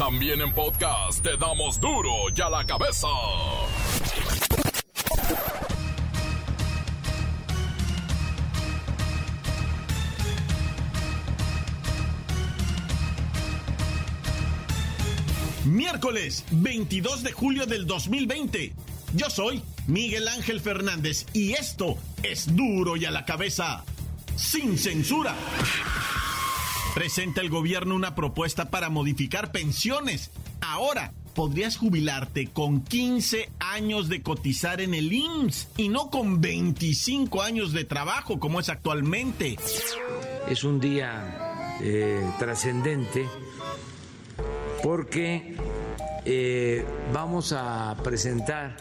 También 0.00 0.40
en 0.40 0.50
podcast 0.54 1.22
te 1.22 1.36
damos 1.36 1.78
duro 1.78 2.10
y 2.34 2.40
a 2.40 2.48
la 2.48 2.64
cabeza. 2.64 3.06
Miércoles 15.66 16.46
22 16.50 17.22
de 17.22 17.32
julio 17.32 17.66
del 17.66 17.86
2020. 17.86 18.72
Yo 19.12 19.28
soy 19.28 19.62
Miguel 19.86 20.28
Ángel 20.28 20.62
Fernández 20.62 21.26
y 21.34 21.52
esto 21.52 21.98
es 22.22 22.56
duro 22.56 22.96
y 22.96 23.04
a 23.04 23.10
la 23.10 23.26
cabeza, 23.26 23.84
sin 24.34 24.78
censura. 24.78 25.34
Presenta 27.00 27.40
el 27.40 27.48
gobierno 27.48 27.94
una 27.94 28.14
propuesta 28.14 28.68
para 28.68 28.90
modificar 28.90 29.52
pensiones. 29.52 30.30
Ahora 30.60 31.14
podrías 31.34 31.78
jubilarte 31.78 32.48
con 32.48 32.82
15 32.82 33.50
años 33.58 34.10
de 34.10 34.20
cotizar 34.20 34.82
en 34.82 34.92
el 34.92 35.10
IMSS 35.10 35.68
y 35.78 35.88
no 35.88 36.10
con 36.10 36.42
25 36.42 37.40
años 37.40 37.72
de 37.72 37.86
trabajo 37.86 38.38
como 38.38 38.60
es 38.60 38.68
actualmente. 38.68 39.56
Es 40.46 40.62
un 40.62 40.78
día 40.78 41.78
eh, 41.80 42.22
trascendente 42.38 43.26
porque 44.82 45.56
eh, 46.26 46.84
vamos 47.14 47.54
a 47.54 47.96
presentar 48.04 48.76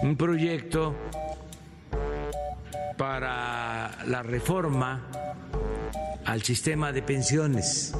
un 0.00 0.16
proyecto 0.16 0.94
para 2.96 4.04
la 4.06 4.22
reforma 4.22 5.02
al 6.26 6.42
sistema 6.42 6.92
de 6.92 7.02
pensiones. 7.02 7.92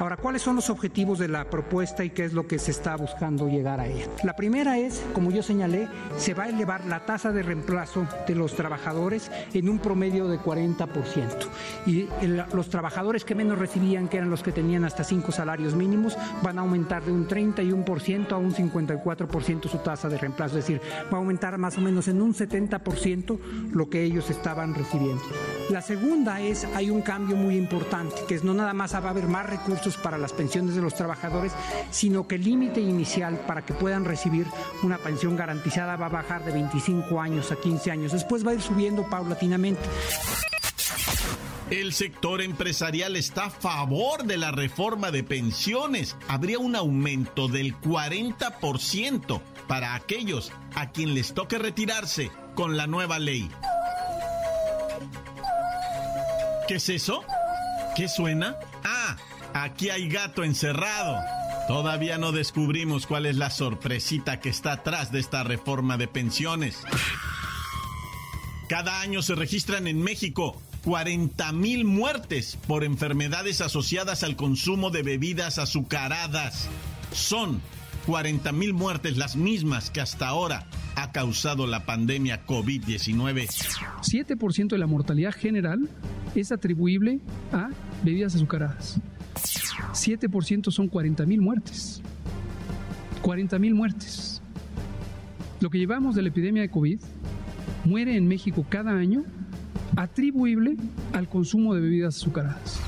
Ahora, 0.00 0.16
¿cuáles 0.16 0.40
son 0.40 0.56
los 0.56 0.70
objetivos 0.70 1.18
de 1.18 1.28
la 1.28 1.44
propuesta 1.50 2.02
y 2.02 2.08
qué 2.08 2.24
es 2.24 2.32
lo 2.32 2.46
que 2.46 2.58
se 2.58 2.70
está 2.70 2.96
buscando 2.96 3.48
llegar 3.48 3.80
a 3.80 3.86
ella? 3.86 4.06
La 4.24 4.34
primera 4.34 4.78
es, 4.78 5.04
como 5.12 5.30
yo 5.30 5.42
señalé, 5.42 5.88
se 6.16 6.32
va 6.32 6.44
a 6.44 6.48
elevar 6.48 6.86
la 6.86 7.04
tasa 7.04 7.32
de 7.32 7.42
reemplazo 7.42 8.06
de 8.26 8.34
los 8.34 8.56
trabajadores 8.56 9.30
en 9.52 9.68
un 9.68 9.78
promedio 9.78 10.26
de 10.26 10.38
40%. 10.38 10.88
Y 11.84 12.08
los 12.54 12.70
trabajadores 12.70 13.26
que 13.26 13.34
menos 13.34 13.58
recibían, 13.58 14.08
que 14.08 14.16
eran 14.16 14.30
los 14.30 14.42
que 14.42 14.52
tenían 14.52 14.86
hasta 14.86 15.04
cinco 15.04 15.32
salarios 15.32 15.74
mínimos, 15.74 16.16
van 16.42 16.58
a 16.58 16.62
aumentar 16.62 17.04
de 17.04 17.12
un 17.12 17.28
31% 17.28 18.32
a 18.32 18.38
un 18.38 18.54
54% 18.54 19.68
su 19.68 19.78
tasa 19.80 20.08
de 20.08 20.16
reemplazo. 20.16 20.56
Es 20.56 20.66
decir, 20.66 20.80
va 21.12 21.18
a 21.18 21.20
aumentar 21.20 21.58
más 21.58 21.76
o 21.76 21.82
menos 21.82 22.08
en 22.08 22.22
un 22.22 22.32
70% 22.32 23.38
lo 23.70 23.90
que 23.90 24.02
ellos 24.02 24.30
estaban 24.30 24.74
recibiendo. 24.74 25.22
La 25.68 25.82
segunda 25.82 26.40
es, 26.40 26.64
hay 26.74 26.88
un 26.88 27.02
cambio 27.02 27.36
muy 27.36 27.58
importante, 27.58 28.16
que 28.26 28.34
es 28.34 28.44
no 28.44 28.54
nada 28.54 28.72
más 28.72 28.94
va 28.94 29.00
a 29.00 29.10
haber 29.10 29.28
más 29.28 29.44
recursos 29.44 29.89
para 29.96 30.18
las 30.18 30.32
pensiones 30.32 30.74
de 30.74 30.82
los 30.82 30.94
trabajadores, 30.94 31.52
sino 31.90 32.26
que 32.26 32.36
el 32.36 32.44
límite 32.44 32.80
inicial 32.80 33.38
para 33.46 33.64
que 33.64 33.74
puedan 33.74 34.04
recibir 34.04 34.46
una 34.82 34.98
pensión 34.98 35.36
garantizada 35.36 35.96
va 35.96 36.06
a 36.06 36.10
bajar 36.10 36.44
de 36.44 36.52
25 36.52 37.20
años 37.20 37.52
a 37.52 37.56
15 37.56 37.90
años. 37.90 38.12
Después 38.12 38.46
va 38.46 38.52
a 38.52 38.54
ir 38.54 38.62
subiendo 38.62 39.08
paulatinamente. 39.08 39.82
El 41.70 41.92
sector 41.92 42.42
empresarial 42.42 43.14
está 43.14 43.44
a 43.44 43.50
favor 43.50 44.24
de 44.24 44.36
la 44.36 44.50
reforma 44.50 45.12
de 45.12 45.22
pensiones. 45.22 46.16
Habría 46.26 46.58
un 46.58 46.74
aumento 46.74 47.46
del 47.46 47.80
40% 47.80 49.40
para 49.68 49.94
aquellos 49.94 50.50
a 50.74 50.90
quien 50.90 51.14
les 51.14 51.32
toque 51.32 51.58
retirarse 51.58 52.32
con 52.56 52.76
la 52.76 52.88
nueva 52.88 53.20
ley. 53.20 53.48
¿Qué 56.66 56.74
es 56.74 56.88
eso? 56.88 57.22
¿Qué 57.94 58.08
suena? 58.08 58.56
Ah, 58.82 59.16
Aquí 59.62 59.90
hay 59.90 60.08
gato 60.08 60.42
encerrado. 60.42 61.18
Todavía 61.68 62.16
no 62.16 62.32
descubrimos 62.32 63.06
cuál 63.06 63.26
es 63.26 63.36
la 63.36 63.50
sorpresita 63.50 64.40
que 64.40 64.48
está 64.48 64.72
atrás 64.72 65.12
de 65.12 65.20
esta 65.20 65.44
reforma 65.44 65.98
de 65.98 66.08
pensiones. 66.08 66.78
Cada 68.70 69.02
año 69.02 69.20
se 69.20 69.34
registran 69.34 69.86
en 69.86 70.00
México 70.00 70.58
40 70.86 71.52
mil 71.52 71.84
muertes 71.84 72.56
por 72.66 72.84
enfermedades 72.84 73.60
asociadas 73.60 74.22
al 74.22 74.34
consumo 74.34 74.88
de 74.88 75.02
bebidas 75.02 75.58
azucaradas. 75.58 76.66
Son 77.12 77.60
40 78.06 78.52
mil 78.52 78.72
muertes 78.72 79.18
las 79.18 79.36
mismas 79.36 79.90
que 79.90 80.00
hasta 80.00 80.26
ahora 80.26 80.68
ha 80.96 81.12
causado 81.12 81.66
la 81.66 81.84
pandemia 81.84 82.46
COVID-19. 82.46 83.46
7% 84.00 84.68
de 84.68 84.78
la 84.78 84.86
mortalidad 84.86 85.32
general 85.32 85.90
es 86.34 86.50
atribuible 86.50 87.20
a 87.52 87.68
bebidas 88.02 88.34
azucaradas. 88.34 88.98
7% 89.92 90.70
son 90.70 90.88
40 90.88 91.26
mil 91.26 91.40
muertes. 91.40 92.02
40 93.22 93.58
mil 93.58 93.74
muertes. 93.74 94.42
Lo 95.60 95.70
que 95.70 95.78
llevamos 95.78 96.14
de 96.14 96.22
la 96.22 96.28
epidemia 96.28 96.62
de 96.62 96.70
COVID 96.70 97.00
muere 97.84 98.16
en 98.16 98.26
México 98.28 98.64
cada 98.68 98.92
año 98.92 99.24
atribuible 99.96 100.76
al 101.12 101.28
consumo 101.28 101.74
de 101.74 101.80
bebidas 101.80 102.16
azucaradas. 102.16 102.80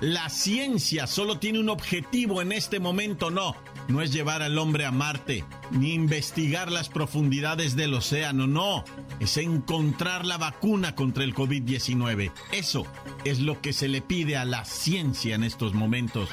La 0.00 0.28
ciencia 0.28 1.06
solo 1.06 1.38
tiene 1.38 1.60
un 1.60 1.68
objetivo 1.68 2.42
en 2.42 2.52
este 2.52 2.80
momento, 2.80 3.30
no. 3.30 3.54
No 3.88 4.00
es 4.00 4.12
llevar 4.12 4.42
al 4.42 4.58
hombre 4.58 4.86
a 4.86 4.90
Marte, 4.90 5.44
ni 5.70 5.92
investigar 5.92 6.72
las 6.72 6.88
profundidades 6.88 7.76
del 7.76 7.94
océano, 7.94 8.46
no. 8.46 8.84
Es 9.20 9.36
encontrar 9.36 10.24
la 10.24 10.38
vacuna 10.38 10.94
contra 10.94 11.24
el 11.24 11.34
COVID-19. 11.34 12.32
Eso 12.52 12.86
es 13.24 13.40
lo 13.40 13.60
que 13.60 13.72
se 13.72 13.88
le 13.88 14.00
pide 14.00 14.36
a 14.36 14.44
la 14.44 14.64
ciencia 14.64 15.34
en 15.34 15.44
estos 15.44 15.74
momentos. 15.74 16.30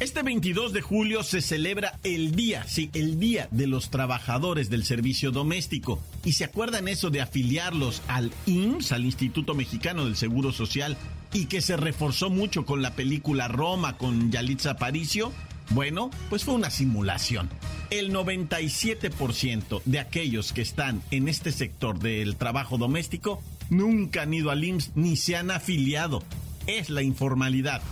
Este 0.00 0.22
22 0.22 0.72
de 0.72 0.80
julio 0.80 1.22
se 1.22 1.42
celebra 1.42 1.98
el 2.04 2.34
día, 2.34 2.64
sí, 2.66 2.88
el 2.94 3.20
día 3.20 3.48
de 3.50 3.66
los 3.66 3.90
trabajadores 3.90 4.70
del 4.70 4.84
servicio 4.84 5.30
doméstico. 5.30 6.00
¿Y 6.24 6.32
se 6.32 6.44
acuerdan 6.44 6.88
eso 6.88 7.10
de 7.10 7.20
afiliarlos 7.20 8.00
al 8.08 8.32
IMSS, 8.46 8.92
al 8.92 9.04
Instituto 9.04 9.54
Mexicano 9.54 10.06
del 10.06 10.16
Seguro 10.16 10.52
Social, 10.52 10.96
y 11.34 11.44
que 11.46 11.60
se 11.60 11.76
reforzó 11.76 12.30
mucho 12.30 12.64
con 12.64 12.80
la 12.80 12.94
película 12.94 13.46
Roma 13.46 13.98
con 13.98 14.32
Yalitza 14.32 14.70
Aparicio? 14.70 15.34
Bueno, 15.70 16.10
pues 16.28 16.44
fue 16.44 16.54
una 16.54 16.70
simulación. 16.70 17.48
El 17.90 18.12
97% 18.12 19.82
de 19.84 19.98
aquellos 20.00 20.52
que 20.52 20.62
están 20.62 21.02
en 21.10 21.28
este 21.28 21.52
sector 21.52 21.98
del 21.98 22.36
trabajo 22.36 22.76
doméstico 22.76 23.40
nunca 23.68 24.22
han 24.22 24.34
ido 24.34 24.50
al 24.50 24.64
IMSS 24.64 24.92
ni 24.96 25.16
se 25.16 25.36
han 25.36 25.50
afiliado. 25.52 26.22
Es 26.66 26.90
la 26.90 27.02
informalidad. 27.02 27.82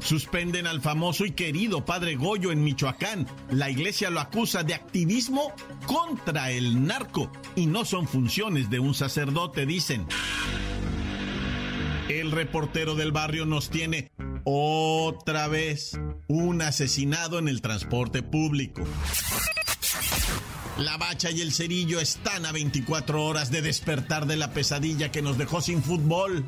Suspenden 0.00 0.66
al 0.66 0.82
famoso 0.82 1.24
y 1.24 1.32
querido 1.32 1.84
padre 1.84 2.16
Goyo 2.16 2.52
en 2.52 2.62
Michoacán. 2.62 3.26
La 3.50 3.70
iglesia 3.70 4.10
lo 4.10 4.20
acusa 4.20 4.62
de 4.62 4.74
activismo 4.74 5.52
contra 5.86 6.50
el 6.50 6.86
narco 6.86 7.30
y 7.56 7.66
no 7.66 7.84
son 7.84 8.06
funciones 8.06 8.68
de 8.68 8.80
un 8.80 8.94
sacerdote, 8.94 9.64
dicen. 9.64 10.06
El 12.08 12.32
reportero 12.32 12.94
del 12.94 13.12
barrio 13.12 13.46
nos 13.46 13.70
tiene 13.70 14.10
otra 14.44 15.48
vez 15.48 15.98
un 16.28 16.62
asesinado 16.62 17.38
en 17.38 17.48
el 17.48 17.60
transporte 17.60 18.22
público. 18.22 18.84
La 20.78 20.96
bacha 20.96 21.30
y 21.30 21.40
el 21.40 21.52
cerillo 21.52 22.00
están 22.00 22.46
a 22.46 22.52
24 22.52 23.24
horas 23.24 23.50
de 23.50 23.62
despertar 23.62 24.26
de 24.26 24.36
la 24.36 24.52
pesadilla 24.52 25.10
que 25.10 25.22
nos 25.22 25.38
dejó 25.38 25.60
sin 25.60 25.82
fútbol. 25.82 26.44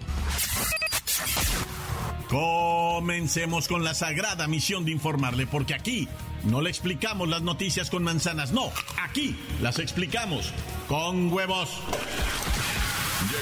Comencemos 2.29 3.69
con 3.69 3.85
la 3.85 3.95
sagrada 3.95 4.49
misión 4.49 4.85
de 4.85 4.91
informarle, 4.91 5.47
porque 5.47 5.75
aquí 5.75 6.09
no 6.43 6.61
le 6.61 6.71
explicamos 6.71 7.29
las 7.29 7.43
noticias 7.43 7.89
con 7.89 8.03
manzanas, 8.03 8.53
no, 8.53 8.73
aquí 9.01 9.37
las 9.63 9.79
explicamos 9.79 10.53
con 10.89 11.33
huevos. 11.33 11.81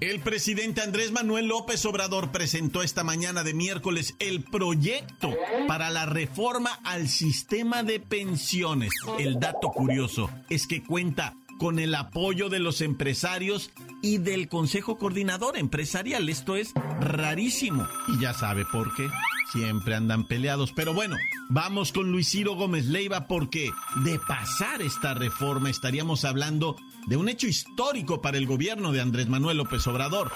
El 0.00 0.20
presidente 0.20 0.80
Andrés 0.80 1.10
Manuel 1.10 1.48
López 1.48 1.84
Obrador 1.84 2.30
presentó 2.30 2.84
esta 2.84 3.02
mañana 3.02 3.42
de 3.42 3.52
miércoles 3.52 4.14
el 4.20 4.44
proyecto 4.44 5.34
para 5.66 5.90
la 5.90 6.06
reforma 6.06 6.78
al 6.84 7.08
sistema 7.08 7.82
de 7.82 7.98
pensiones. 7.98 8.92
El 9.18 9.40
dato 9.40 9.70
curioso 9.70 10.30
es 10.50 10.68
que 10.68 10.84
cuenta 10.84 11.34
con 11.58 11.80
el 11.80 11.96
apoyo 11.96 12.48
de 12.48 12.60
los 12.60 12.80
empresarios 12.80 13.72
y 14.00 14.18
del 14.18 14.48
Consejo 14.48 14.98
Coordinador 14.98 15.58
Empresarial. 15.58 16.28
Esto 16.28 16.54
es 16.54 16.72
rarísimo. 17.00 17.84
Y 18.06 18.20
ya 18.20 18.32
sabe 18.34 18.64
por 18.70 18.94
qué. 18.94 19.08
Siempre 19.52 19.96
andan 19.96 20.28
peleados. 20.28 20.72
Pero 20.72 20.94
bueno, 20.94 21.16
vamos 21.48 21.90
con 21.90 22.12
Luis 22.12 22.30
Ciro 22.30 22.54
Gómez 22.54 22.86
Leiva 22.86 23.26
porque 23.26 23.70
de 24.04 24.20
pasar 24.20 24.80
esta 24.80 25.14
reforma 25.14 25.70
estaríamos 25.70 26.24
hablando 26.24 26.76
de 27.08 27.16
un 27.16 27.28
hecho 27.30 27.46
histórico 27.46 28.20
para 28.20 28.36
el 28.36 28.46
gobierno 28.46 28.92
de 28.92 29.00
Andrés 29.00 29.28
Manuel 29.28 29.56
López 29.56 29.86
Obrador. 29.86 30.30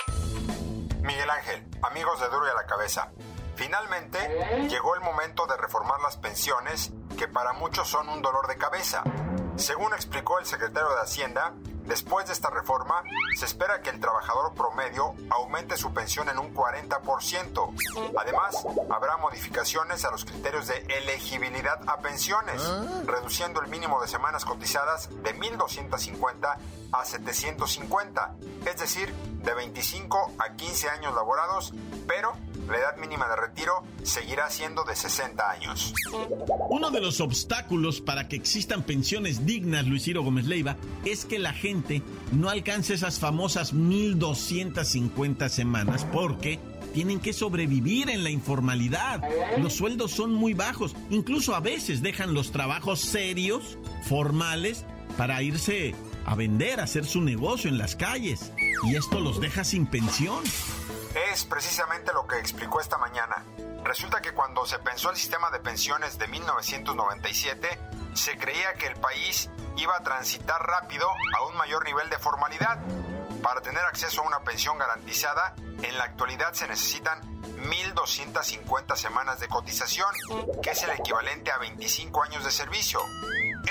Miguel 1.03 1.29
Ángel, 1.29 1.65
amigos 1.83 2.19
de 2.19 2.27
Duro 2.29 2.47
y 2.47 2.51
a 2.51 2.55
la 2.55 2.67
Cabeza. 2.67 3.13
Finalmente, 3.57 4.19
llegó 4.71 4.95
el 4.95 5.03
momento 5.03 5.47
de 5.47 5.59
reformar 5.59 6.01
las 6.01 6.17
pensiones, 6.17 6.91
que 7.19 7.29
para 7.29 7.53
muchos 7.53 7.87
son 7.89 8.09
un 8.09 8.23
dolor 8.23 8.49
de 8.49 8.57
cabeza. 8.57 9.03
Según 9.57 9.93
explicó 9.93 10.39
el 10.39 10.47
secretario 10.47 10.89
de 10.95 11.03
Hacienda, 11.03 11.53
después 11.87 12.27
de 12.27 12.33
esta 12.33 12.51
reforma, 12.51 13.03
se 13.37 13.47
espera 13.47 13.81
que 13.83 13.91
el 13.91 14.01
trabajador 14.01 14.55
promedio 14.55 15.15
aumente 15.31 15.77
su 15.77 15.93
pensión 15.93 16.29
en 16.29 16.39
un 16.39 16.55
40%. 16.55 18.13
Además, 18.19 18.65
habrá 18.91 19.17
modificaciones 19.19 20.05
a 20.05 20.11
los 20.11 20.25
criterios 20.25 20.67
de 20.67 20.79
elegibilidad 20.89 21.81
a 21.87 21.99
pensiones, 21.99 22.63
reduciendo 23.07 23.61
el 23.61 23.69
mínimo 23.69 24.01
de 24.01 24.09
semanas 24.09 24.45
cotizadas 24.45 25.09
de 25.23 25.35
1.250 25.37 26.57
a 26.93 27.05
750, 27.05 28.35
es 28.67 28.77
decir, 28.77 29.13
de 29.15 29.55
25 29.55 30.33
a 30.39 30.55
15 30.55 30.91
años 30.91 31.15
laborados, 31.15 31.73
pero 32.07 32.35
la 32.73 32.79
edad 32.79 32.97
mínima 32.97 33.29
de 33.29 33.37
retiro 33.37 33.85
seguirá 34.03 34.49
siendo 34.51 34.85
de 34.85 34.97
60 34.97 35.51
años. 35.51 35.93
Uno 36.71 36.91
de 36.91 37.01
los 37.01 37.21
obstáculos 37.21 38.01
para 38.01 38.29
que 38.29 38.37
existan 38.37 38.83
pensiones 38.83 39.45
dignas, 39.47 39.87
Luis 39.87 40.05
Ciro 40.05 40.23
Gómez 40.23 40.47
Leiva, 40.47 40.77
es 41.05 41.25
que 41.25 41.39
la 41.39 41.53
gente 41.53 42.03
no 42.33 42.49
alcance 42.49 42.95
esas 42.95 43.21
famosas 43.21 43.75
1250 43.75 45.49
semanas 45.51 46.07
porque 46.13 46.59
tienen 46.95 47.21
que 47.21 47.33
sobrevivir 47.33 48.11
en 48.11 48.25
la 48.25 48.31
informalidad. 48.31 49.23
Los 49.59 49.75
sueldos 49.75 50.11
son 50.11 50.33
muy 50.33 50.55
bajos, 50.55 50.95
incluso 51.11 51.55
a 51.55 51.61
veces 51.61 52.03
dejan 52.03 52.35
los 52.35 52.53
trabajos 52.53 53.01
serios, 53.01 53.79
formales, 54.09 54.85
para 55.17 55.43
irse 55.43 55.95
a 56.25 56.35
vender, 56.35 56.81
a 56.81 56.85
hacer 56.85 57.05
su 57.05 57.21
negocio 57.21 57.69
en 57.69 57.79
las 57.79 57.97
calles. 57.97 58.53
Y 58.85 58.97
esto 58.97 59.21
los 59.21 59.41
deja 59.41 59.65
sin 59.65 59.87
pensión. 59.87 60.43
Es 61.33 61.45
precisamente 61.45 62.13
lo 62.13 62.27
que 62.27 62.39
explicó 62.39 62.79
esta 62.79 62.99
mañana. 62.99 63.43
Resulta 63.85 64.21
que 64.21 64.35
cuando 64.35 64.67
se 64.67 64.79
pensó 64.81 65.09
el 65.09 65.17
sistema 65.17 65.51
de 65.51 65.61
pensiones 65.61 66.19
de 66.19 66.29
1997, 66.29 67.81
se 68.13 68.37
creía 68.37 68.75
que 68.75 68.89
el 68.89 68.97
país 68.97 69.49
iba 69.79 69.97
a 69.97 70.03
transitar 70.03 70.61
rápido 70.61 71.09
a 71.09 71.47
un 71.47 71.57
mayor 71.57 71.87
nivel 71.87 72.11
de 72.11 72.19
formalidad. 72.19 72.81
Para 73.43 73.63
tener 73.63 73.83
acceso 73.83 74.21
a 74.21 74.27
una 74.27 74.41
pensión 74.41 74.77
garantizada, 74.77 75.55
en 75.57 75.97
la 75.97 76.05
actualidad 76.05 76.53
se 76.53 76.69
necesitan 76.69 77.23
1.250 77.63 78.95
semanas 78.97 79.41
de 79.41 79.49
cotización, 79.49 80.15
que 80.63 80.73
es 80.73 80.83
el 80.83 80.91
equivalente 80.91 81.51
a 81.51 81.57
25 81.57 82.25
años 82.25 82.45
de 82.45 82.51
servicio. 82.51 83.01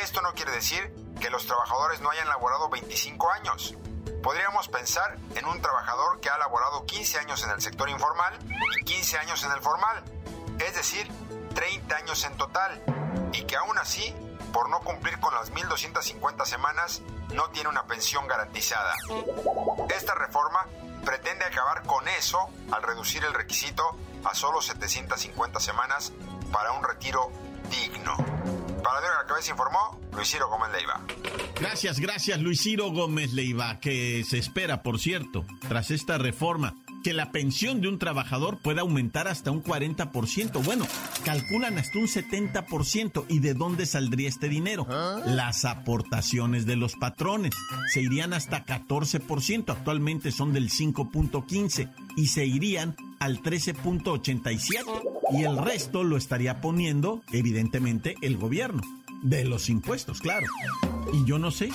Esto 0.02 0.20
no 0.24 0.34
quiere 0.34 0.52
decir 0.52 0.92
que 1.22 1.30
los 1.30 1.46
trabajadores 1.46 2.02
no 2.02 2.10
hayan 2.10 2.28
laborado 2.28 2.70
25 2.70 3.30
años. 3.30 3.76
Podríamos 4.24 4.68
pensar 4.68 5.18
en 5.36 5.46
un 5.46 5.62
trabajador 5.62 6.20
que 6.20 6.30
ha 6.30 6.38
laborado 6.38 6.86
15 6.86 7.20
años 7.20 7.44
en 7.44 7.50
el 7.52 7.62
sector 7.62 7.90
informal 7.90 8.38
y 8.80 8.84
15 8.84 9.18
años 9.18 9.44
en 9.44 9.52
el 9.52 9.62
formal, 9.62 10.04
es 10.60 10.76
decir, 10.76 11.10
30 11.56 11.96
años 11.96 12.24
en 12.26 12.38
total, 12.38 12.84
y 13.34 13.44
que 13.44 13.56
aún 13.56 13.78
así, 13.80 14.16
por 14.54 14.70
no 14.70 14.80
cumplir 14.82 15.20
con 15.20 15.34
las 15.34 15.52
1.250 15.52 16.46
semanas, 16.46 17.02
no 17.34 17.50
tiene 17.50 17.70
una 17.70 17.88
pensión 17.88 18.28
garantizada. 18.28 18.94
Esta 19.90 20.14
reforma 20.14 20.68
pretende 21.04 21.46
acabar 21.46 21.84
con 21.84 22.08
eso 22.08 22.50
al 22.72 22.84
reducir 22.84 23.24
el 23.24 23.34
requisito 23.34 23.98
a 24.24 24.36
solo 24.36 24.62
750 24.62 25.60
semanas 25.60 26.14
para 26.52 26.74
un 26.74 26.84
retiro 26.84 27.32
digno. 27.70 28.31
Para 28.92 29.08
de 29.08 29.08
la 29.08 29.26
Cabeza 29.26 29.52
informó 29.52 30.02
Luis 30.12 30.30
Ciro 30.30 30.50
Gómez 30.50 30.70
Leiva. 30.74 31.02
Gracias, 31.62 32.00
gracias 32.02 32.42
Luis 32.42 32.62
Ciro 32.62 32.92
Gómez 32.92 33.32
Leiva, 33.32 33.80
que 33.80 34.26
se 34.28 34.38
espera, 34.38 34.84
por 34.84 35.00
cierto, 35.00 35.46
tras 35.70 35.92
esta 35.92 36.18
reforma, 36.18 36.76
que 37.02 37.14
la 37.14 37.32
pensión 37.32 37.80
de 37.80 37.88
un 37.88 38.00
trabajador 38.00 38.58
pueda 38.58 38.82
aumentar 38.82 39.30
hasta 39.30 39.50
un 39.50 39.64
40%. 39.64 40.62
Bueno, 40.66 40.86
calculan 41.24 41.78
hasta 41.78 42.00
un 42.00 42.08
70%. 42.08 43.28
¿Y 43.30 43.40
de 43.40 43.54
dónde 43.54 43.86
saldría 43.86 44.28
este 44.28 44.50
dinero? 44.50 44.86
Las 45.26 45.64
aportaciones 45.64 46.66
de 46.66 46.76
los 46.76 46.96
patrones. 46.96 47.56
Se 47.94 48.02
irían 48.02 48.34
hasta 48.34 48.66
14%. 48.66 49.70
Actualmente 49.70 50.34
son 50.34 50.52
del 50.52 50.70
5.15 50.70 51.94
y 52.18 52.28
se 52.28 52.46
irían 52.46 52.98
al 53.22 53.42
13.87. 53.42 54.60
Y 55.32 55.44
el 55.44 55.58
resto 55.58 56.04
lo 56.04 56.18
estaría 56.18 56.60
poniendo, 56.60 57.22
evidentemente, 57.32 58.16
el 58.22 58.36
gobierno. 58.38 58.82
De 59.22 59.46
los 59.46 59.70
impuestos, 59.70 60.20
claro. 60.20 60.48
Y 61.14 61.24
yo 61.26 61.38
no 61.40 61.52
sé. 61.52 61.70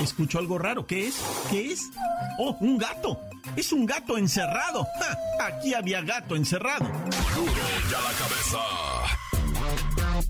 Escucho 0.00 0.38
algo 0.38 0.58
raro. 0.58 0.86
¿Qué 0.86 1.08
es? 1.08 1.16
¿Qué 1.50 1.72
es? 1.72 1.90
¡Oh, 2.38 2.56
un 2.60 2.76
gato! 2.76 3.18
Es 3.56 3.72
un 3.72 3.86
gato 3.86 4.18
encerrado. 4.18 4.86
Aquí 5.40 5.72
había 5.72 6.02
gato 6.02 6.36
encerrado. 6.36 6.84
ya 6.84 8.00
la 8.00 8.12
cabeza. 8.12 9.15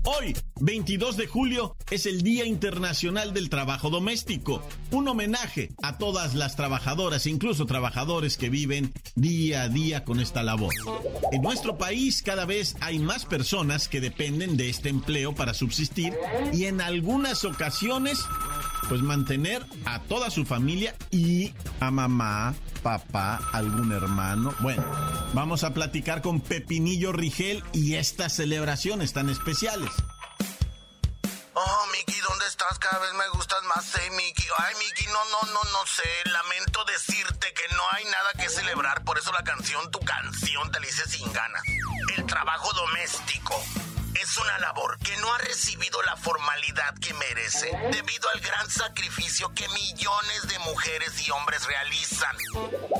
Hoy, 0.09 0.37
22 0.61 1.17
de 1.17 1.27
julio, 1.27 1.75
es 1.91 2.05
el 2.05 2.21
Día 2.21 2.45
Internacional 2.45 3.33
del 3.33 3.49
Trabajo 3.49 3.89
Doméstico. 3.89 4.63
Un 4.89 5.05
homenaje 5.09 5.71
a 5.83 5.97
todas 5.97 6.33
las 6.33 6.55
trabajadoras, 6.55 7.27
incluso 7.27 7.65
trabajadores 7.65 8.37
que 8.37 8.49
viven 8.49 8.93
día 9.15 9.63
a 9.63 9.67
día 9.67 10.05
con 10.05 10.21
esta 10.21 10.43
labor. 10.43 10.73
En 11.33 11.41
nuestro 11.41 11.77
país 11.77 12.21
cada 12.21 12.45
vez 12.45 12.77
hay 12.79 12.99
más 12.99 13.25
personas 13.25 13.89
que 13.89 13.99
dependen 13.99 14.55
de 14.55 14.69
este 14.69 14.87
empleo 14.87 15.35
para 15.35 15.53
subsistir 15.53 16.13
y 16.53 16.67
en 16.67 16.79
algunas 16.79 17.43
ocasiones 17.43 18.17
pues 18.87 19.01
mantener 19.01 19.65
a 19.85 19.99
toda 19.99 20.29
su 20.29 20.45
familia 20.45 20.95
y 21.11 21.53
a 21.79 21.91
mamá, 21.91 22.55
papá, 22.83 23.39
algún 23.53 23.91
hermano. 23.91 24.53
Bueno, 24.59 24.83
vamos 25.33 25.63
a 25.63 25.73
platicar 25.73 26.21
con 26.21 26.41
Pepinillo 26.41 27.11
Rigel 27.11 27.63
y 27.73 27.95
estas 27.95 28.33
celebraciones 28.33 29.13
tan 29.13 29.29
especiales. 29.29 29.91
Oh, 31.53 31.85
Miki, 31.91 32.19
¿dónde 32.21 32.45
estás? 32.45 32.77
Cada 32.77 32.99
vez 32.99 33.13
me 33.13 33.27
gustas 33.29 33.63
más, 33.63 33.95
eh, 33.95 34.11
Miki. 34.11 34.43
Ay, 34.59 34.75
Miki, 34.75 35.07
no, 35.07 35.23
no, 35.25 35.53
no, 35.53 35.63
no 35.71 35.85
sé. 35.87 36.29
Lamento 36.29 36.85
decirte 36.85 37.53
que 37.53 37.75
no 37.75 37.83
hay 37.93 38.05
nada 38.05 38.33
que 38.37 38.47
celebrar. 38.47 39.03
Por 39.03 39.17
eso 39.17 39.31
la 39.31 39.43
canción, 39.43 39.89
tu 39.89 39.99
canción, 39.99 40.71
te 40.71 40.79
la 40.79 40.87
hice 40.87 41.09
sin 41.09 41.33
ganas. 41.33 41.63
El 42.15 42.25
trabajo 42.27 42.71
doméstico 42.73 43.59
es 44.21 44.37
una 44.37 44.57
labor 44.59 44.97
que 44.99 45.15
no 45.17 45.33
ha 45.33 45.37
recibido 45.39 46.01
la 46.03 46.15
formalidad 46.15 46.95
que 46.99 47.13
merece 47.13 47.69
debido 47.91 48.29
al 48.29 48.39
gran 48.39 48.69
sacrificio 48.69 49.53
que 49.53 49.67
millones 49.69 50.47
de 50.47 50.59
mujeres 50.59 51.27
y 51.27 51.31
hombres 51.31 51.65
realizan. 51.65 52.35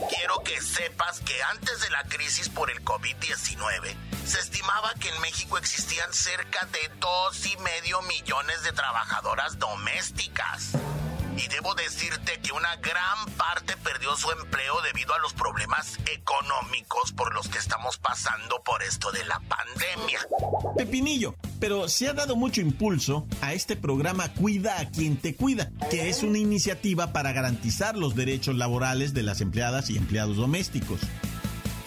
Quiero 0.09 0.43
que 0.43 0.61
sepas 0.61 1.19
que 1.21 1.41
antes 1.43 1.81
de 1.81 1.89
la 1.89 2.03
crisis 2.03 2.49
por 2.49 2.69
el 2.69 2.83
COVID-19, 2.83 3.95
se 4.25 4.39
estimaba 4.39 4.93
que 4.95 5.09
en 5.09 5.21
México 5.21 5.57
existían 5.57 6.13
cerca 6.13 6.65
de 6.65 6.91
dos 6.99 7.45
y 7.45 7.57
medio 7.57 8.01
millones 8.03 8.63
de 8.63 8.73
trabajadoras 8.73 9.57
domésticas. 9.57 10.73
Y 11.37 11.47
debo 11.49 11.75
decirte 11.75 12.39
que 12.41 12.51
una 12.51 12.75
gran 12.77 13.25
parte 13.37 13.77
perdió 13.77 14.15
su 14.15 14.31
empleo 14.31 14.81
debido 14.81 15.13
a 15.13 15.19
los 15.19 15.33
problemas 15.33 15.97
económicos 16.11 17.11
por 17.11 17.33
los 17.33 17.47
que 17.47 17.59
estamos 17.59 17.97
pasando 17.97 18.61
por 18.63 18.81
esto 18.81 19.11
de 19.11 19.23
la 19.25 19.39
pandemia. 19.41 20.19
Pepinillo, 20.75 21.35
pero 21.59 21.87
se 21.89 22.07
ha 22.07 22.13
dado 22.13 22.35
mucho 22.35 22.61
impulso 22.61 23.27
a 23.41 23.53
este 23.53 23.75
programa 23.75 24.33
Cuida 24.33 24.79
a 24.79 24.89
quien 24.89 25.17
te 25.17 25.35
cuida, 25.35 25.69
que 25.91 26.09
es 26.09 26.23
una 26.23 26.39
iniciativa 26.39 27.13
para 27.13 27.33
garantizar 27.33 27.95
los 27.95 28.15
derechos 28.15 28.55
laborales 28.55 29.13
de 29.13 29.23
las 29.23 29.41
empleadas 29.41 29.89
y 29.89 29.97
empleados 29.97 30.37
domésticos. 30.37 31.01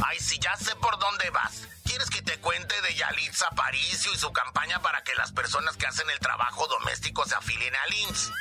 Ay, 0.05 0.19
sí, 0.21 0.39
ya 0.41 0.57
sé 0.57 0.75
por 0.77 0.99
dónde 0.99 1.29
vas. 1.31 1.67
¿Quieres 1.85 2.09
que 2.09 2.23
te 2.23 2.39
cuente 2.39 2.81
de 2.83 2.95
Yalitza 2.95 3.47
Aparicio 3.49 4.13
y 4.15 4.17
su 4.17 4.33
campaña 4.33 4.81
para 4.81 5.03
que 5.03 5.15
las 5.17 5.33
personas 5.33 5.77
que 5.77 5.87
hacen 5.87 6.09
el 6.11 6.21
trabajo 6.21 6.67
doméstico 6.69 7.27
se 7.27 7.35
afilien 7.35 7.75
al 7.75 7.95
IMSS? 7.95 8.33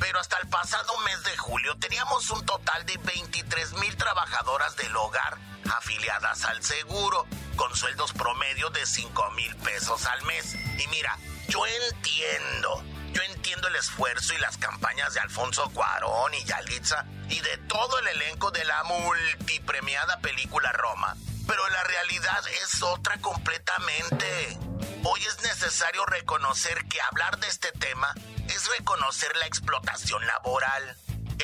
Pero 0.00 0.20
hasta 0.20 0.38
el 0.38 0.48
pasado 0.48 0.98
mes 1.00 1.22
de 1.24 1.36
julio 1.36 1.76
teníamos 1.78 2.30
un 2.30 2.44
total 2.44 2.84
de 2.86 2.96
23 2.98 3.74
mil 3.74 3.96
trabajadoras 3.96 4.76
del 4.76 4.94
hogar 4.96 5.38
afiliadas 5.74 6.44
al 6.44 6.62
seguro, 6.62 7.26
con 7.56 7.74
sueldos 7.74 8.12
promedio 8.12 8.70
de 8.70 8.84
5 8.86 9.30
mil 9.32 9.54
pesos 9.56 10.06
al 10.06 10.22
mes. 10.24 10.54
Y 10.54 10.86
mira, 10.88 11.18
yo 11.48 11.64
entiendo, 11.66 12.82
yo 13.12 13.22
entiendo 13.22 13.68
el 13.68 13.76
esfuerzo 13.76 14.34
y 14.34 14.38
las 14.38 14.58
campañas 14.58 15.14
de 15.14 15.20
Alfonso 15.20 15.70
Cuarón 15.70 16.34
y 16.34 16.44
Yalitza 16.44 17.04
y 17.28 17.40
de 17.40 17.56
todo 17.68 17.98
el 17.98 18.08
elenco 18.08 18.50
de 18.50 18.64
la 18.64 18.82
multipremiada 18.84 20.18
película 20.20 20.72
Roma. 20.72 21.16
Pero 21.46 21.68
la 21.68 21.84
realidad 21.84 22.42
es 22.62 22.82
otra 22.82 23.18
completamente. 23.18 24.58
Hoy 25.04 25.20
es 25.24 25.42
necesario 25.42 26.04
reconocer 26.06 26.84
que 26.88 27.00
hablar 27.00 27.38
de 27.38 27.46
este 27.48 27.70
tema 27.72 28.12
es 28.56 28.68
reconocer 28.78 29.36
la 29.36 29.46
explotación 29.46 30.26
laboral, 30.26 30.96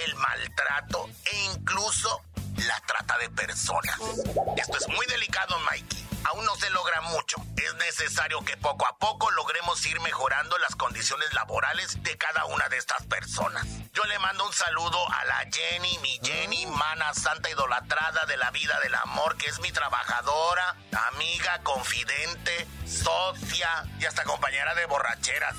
el 0.03 0.15
maltrato 0.15 1.11
e 1.31 1.45
incluso 1.53 2.23
la 2.57 2.81
trata 2.87 3.19
de 3.19 3.29
personas. 3.29 3.99
Esto 4.57 4.79
es 4.79 4.89
muy 4.89 5.05
delicado, 5.07 5.59
Mikey. 5.71 6.09
Aún 6.25 6.45
no 6.47 6.57
se 6.57 6.71
logra 6.71 7.03
mucho. 7.03 7.37
Es 7.57 7.75
necesario 7.75 8.43
que 8.45 8.57
poco 8.57 8.87
a 8.87 8.97
poco 8.97 9.31
logremos 9.33 9.85
ir 9.85 10.01
mejorando 10.01 10.57
las 10.57 10.75
condiciones 10.75 11.35
laborales 11.35 12.03
de 12.03 12.17
cada 12.17 12.47
una 12.47 12.71
de 12.71 12.79
estas 12.79 13.05
personas. 13.05 13.67
Yo 13.93 14.05
le 14.05 14.19
mando 14.19 14.47
un 14.47 14.53
saludo 14.55 14.99
a 15.13 15.25
la 15.27 15.45
Jenny, 15.53 15.99
mi 15.99 16.19
Jenny, 16.23 16.65
mana 16.65 17.13
santa 17.13 17.51
idolatrada 17.51 18.25
de 18.25 18.39
la 18.39 18.51
vida 18.53 18.81
del 18.81 18.95
amor, 18.95 19.37
que 19.37 19.49
es 19.51 19.61
mi 19.61 19.71
trabajadora, 19.71 20.77
amiga, 21.09 21.61
confidente, 21.63 22.67
socia 22.87 23.85
y 23.99 24.07
hasta 24.07 24.25
compañera 24.25 24.75
de 24.75 24.87
borracheras. 24.87 25.57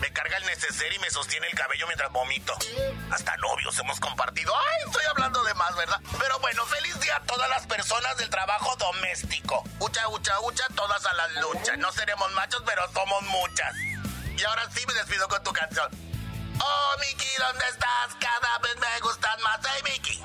Me 0.00 0.12
carga 0.12 0.36
el 0.36 0.46
neceser 0.46 0.92
y 0.92 0.98
me 0.98 1.10
sostiene 1.10 1.46
el 1.46 1.54
cabello 1.54 1.86
mientras 1.86 2.12
vomito. 2.12 2.52
Hasta 3.10 3.36
novios 3.38 3.78
hemos 3.78 3.98
compartido. 4.00 4.54
Ay, 4.54 4.82
estoy 4.86 5.04
hablando 5.10 5.42
de 5.44 5.54
más, 5.54 5.74
¿verdad? 5.76 6.00
Pero 6.18 6.38
bueno, 6.40 6.64
feliz 6.66 6.98
día 7.00 7.16
a 7.16 7.22
todas 7.22 7.48
las 7.48 7.66
personas 7.66 8.16
del 8.18 8.28
trabajo 8.28 8.76
doméstico. 8.76 9.64
Ucha, 9.78 10.08
ucha, 10.08 10.38
ucha, 10.40 10.64
todas 10.74 11.04
a 11.06 11.14
las 11.14 11.32
luchas. 11.36 11.78
No 11.78 11.90
seremos 11.92 12.30
machos, 12.32 12.62
pero 12.66 12.82
somos 12.92 13.22
muchas. 13.22 13.74
Y 14.38 14.44
ahora 14.44 14.68
sí 14.70 14.84
me 14.86 14.94
despido 14.94 15.26
con 15.28 15.42
tu 15.42 15.52
canción. 15.52 15.88
Oh, 16.60 16.94
Miki, 17.00 17.28
¿dónde 17.38 17.64
estás? 17.70 18.14
Cada 18.20 18.58
vez 18.58 18.76
me 18.76 19.00
gustan 19.00 19.42
más. 19.42 19.60
¡Hey, 19.62 19.82
Miki! 19.92 20.20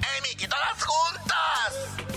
¡Hey, 0.00 0.20
Miki, 0.22 0.46
todas 0.46 0.84
juntas! 0.84 2.14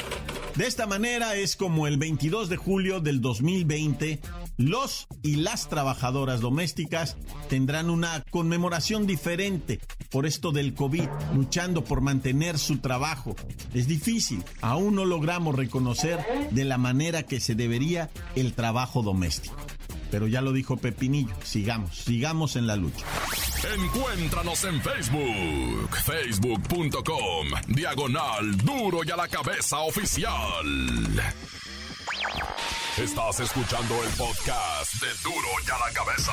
De 0.55 0.65
esta 0.65 0.87
manera 0.87 1.35
es 1.35 1.55
como 1.55 1.87
el 1.87 1.97
22 1.97 2.49
de 2.49 2.57
julio 2.57 2.99
del 2.99 3.21
2020 3.21 4.19
los 4.57 5.07
y 5.23 5.37
las 5.37 5.69
trabajadoras 5.69 6.41
domésticas 6.41 7.17
tendrán 7.49 7.89
una 7.89 8.23
conmemoración 8.29 9.07
diferente 9.07 9.79
por 10.09 10.25
esto 10.25 10.51
del 10.51 10.73
COVID, 10.73 11.07
luchando 11.35 11.83
por 11.83 12.01
mantener 12.01 12.57
su 12.57 12.79
trabajo. 12.79 13.35
Es 13.73 13.87
difícil, 13.87 14.43
aún 14.61 14.95
no 14.95 15.05
logramos 15.05 15.55
reconocer 15.55 16.19
de 16.51 16.65
la 16.65 16.77
manera 16.77 17.23
que 17.23 17.39
se 17.39 17.55
debería 17.55 18.09
el 18.35 18.53
trabajo 18.53 19.03
doméstico. 19.03 19.55
Pero 20.09 20.27
ya 20.27 20.41
lo 20.41 20.53
dijo 20.53 20.77
Pepinillo, 20.77 21.33
sigamos, 21.43 21.97
sigamos 21.97 22.55
en 22.55 22.65
la 22.65 22.77
lucha. 22.77 23.05
Encuéntranos 23.75 24.63
en 24.63 24.81
Facebook, 24.81 25.97
facebook.com, 26.05 27.47
diagonal 27.67 28.57
duro 28.57 29.03
y 29.03 29.11
a 29.11 29.17
la 29.17 29.27
cabeza 29.27 29.79
oficial. 29.79 30.33
Estás 32.97 33.39
escuchando 33.41 34.03
el 34.03 34.09
podcast 34.13 34.93
de 34.95 35.07
Duro 35.23 35.47
y 35.67 35.69
a 35.69 35.77
la 35.77 35.93
Cabeza. 35.93 36.31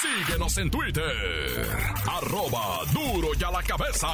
Síguenos 0.00 0.56
en 0.58 0.70
Twitter. 0.70 1.68
Arroba 2.06 2.84
Duro 2.92 3.30
y 3.36 3.42
a 3.42 3.50
la 3.50 3.64
Cabeza. 3.64 4.08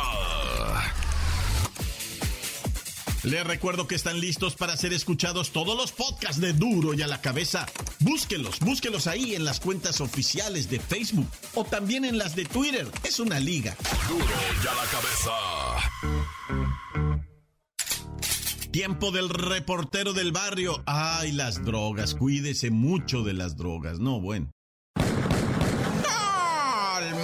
Les 3.23 3.47
recuerdo 3.47 3.87
que 3.87 3.97
están 3.97 4.19
listos 4.19 4.55
para 4.55 4.79
ser 4.79 4.95
escuchados 4.95 5.51
todos 5.51 5.77
los 5.77 5.93
podcasts 5.93 6.41
de 6.41 6.55
Duro 6.55 6.95
y 6.95 7.03
a 7.03 7.07
la 7.07 7.21
Cabeza. 7.21 7.67
Búsquelos, 7.99 8.61
búsquelos 8.61 9.07
ahí 9.07 9.35
en 9.35 9.45
las 9.45 9.61
cuentas 9.61 10.01
oficiales 10.01 10.71
de 10.71 10.81
Facebook 10.81 11.29
o 11.55 11.65
también 11.65 12.07
en 12.07 12.17
las 12.17 12.35
de 12.35 12.47
Twitter. 12.47 12.89
Es 13.05 13.21
una 13.21 13.39
liga. 13.41 13.77
Duro 14.09 14.25
y 14.25 14.67
a 14.67 14.75
la 14.75 14.85
Cabeza. 14.91 16.68
Tiempo 18.71 19.11
del 19.11 19.31
reportero 19.31 20.13
del 20.13 20.31
barrio. 20.31 20.83
Ay, 20.85 21.33
las 21.33 21.65
drogas. 21.65 22.15
Cuídese 22.15 22.71
mucho 22.71 23.23
de 23.23 23.33
las 23.33 23.57
drogas. 23.57 23.99
No, 23.99 24.21
bueno. 24.21 24.51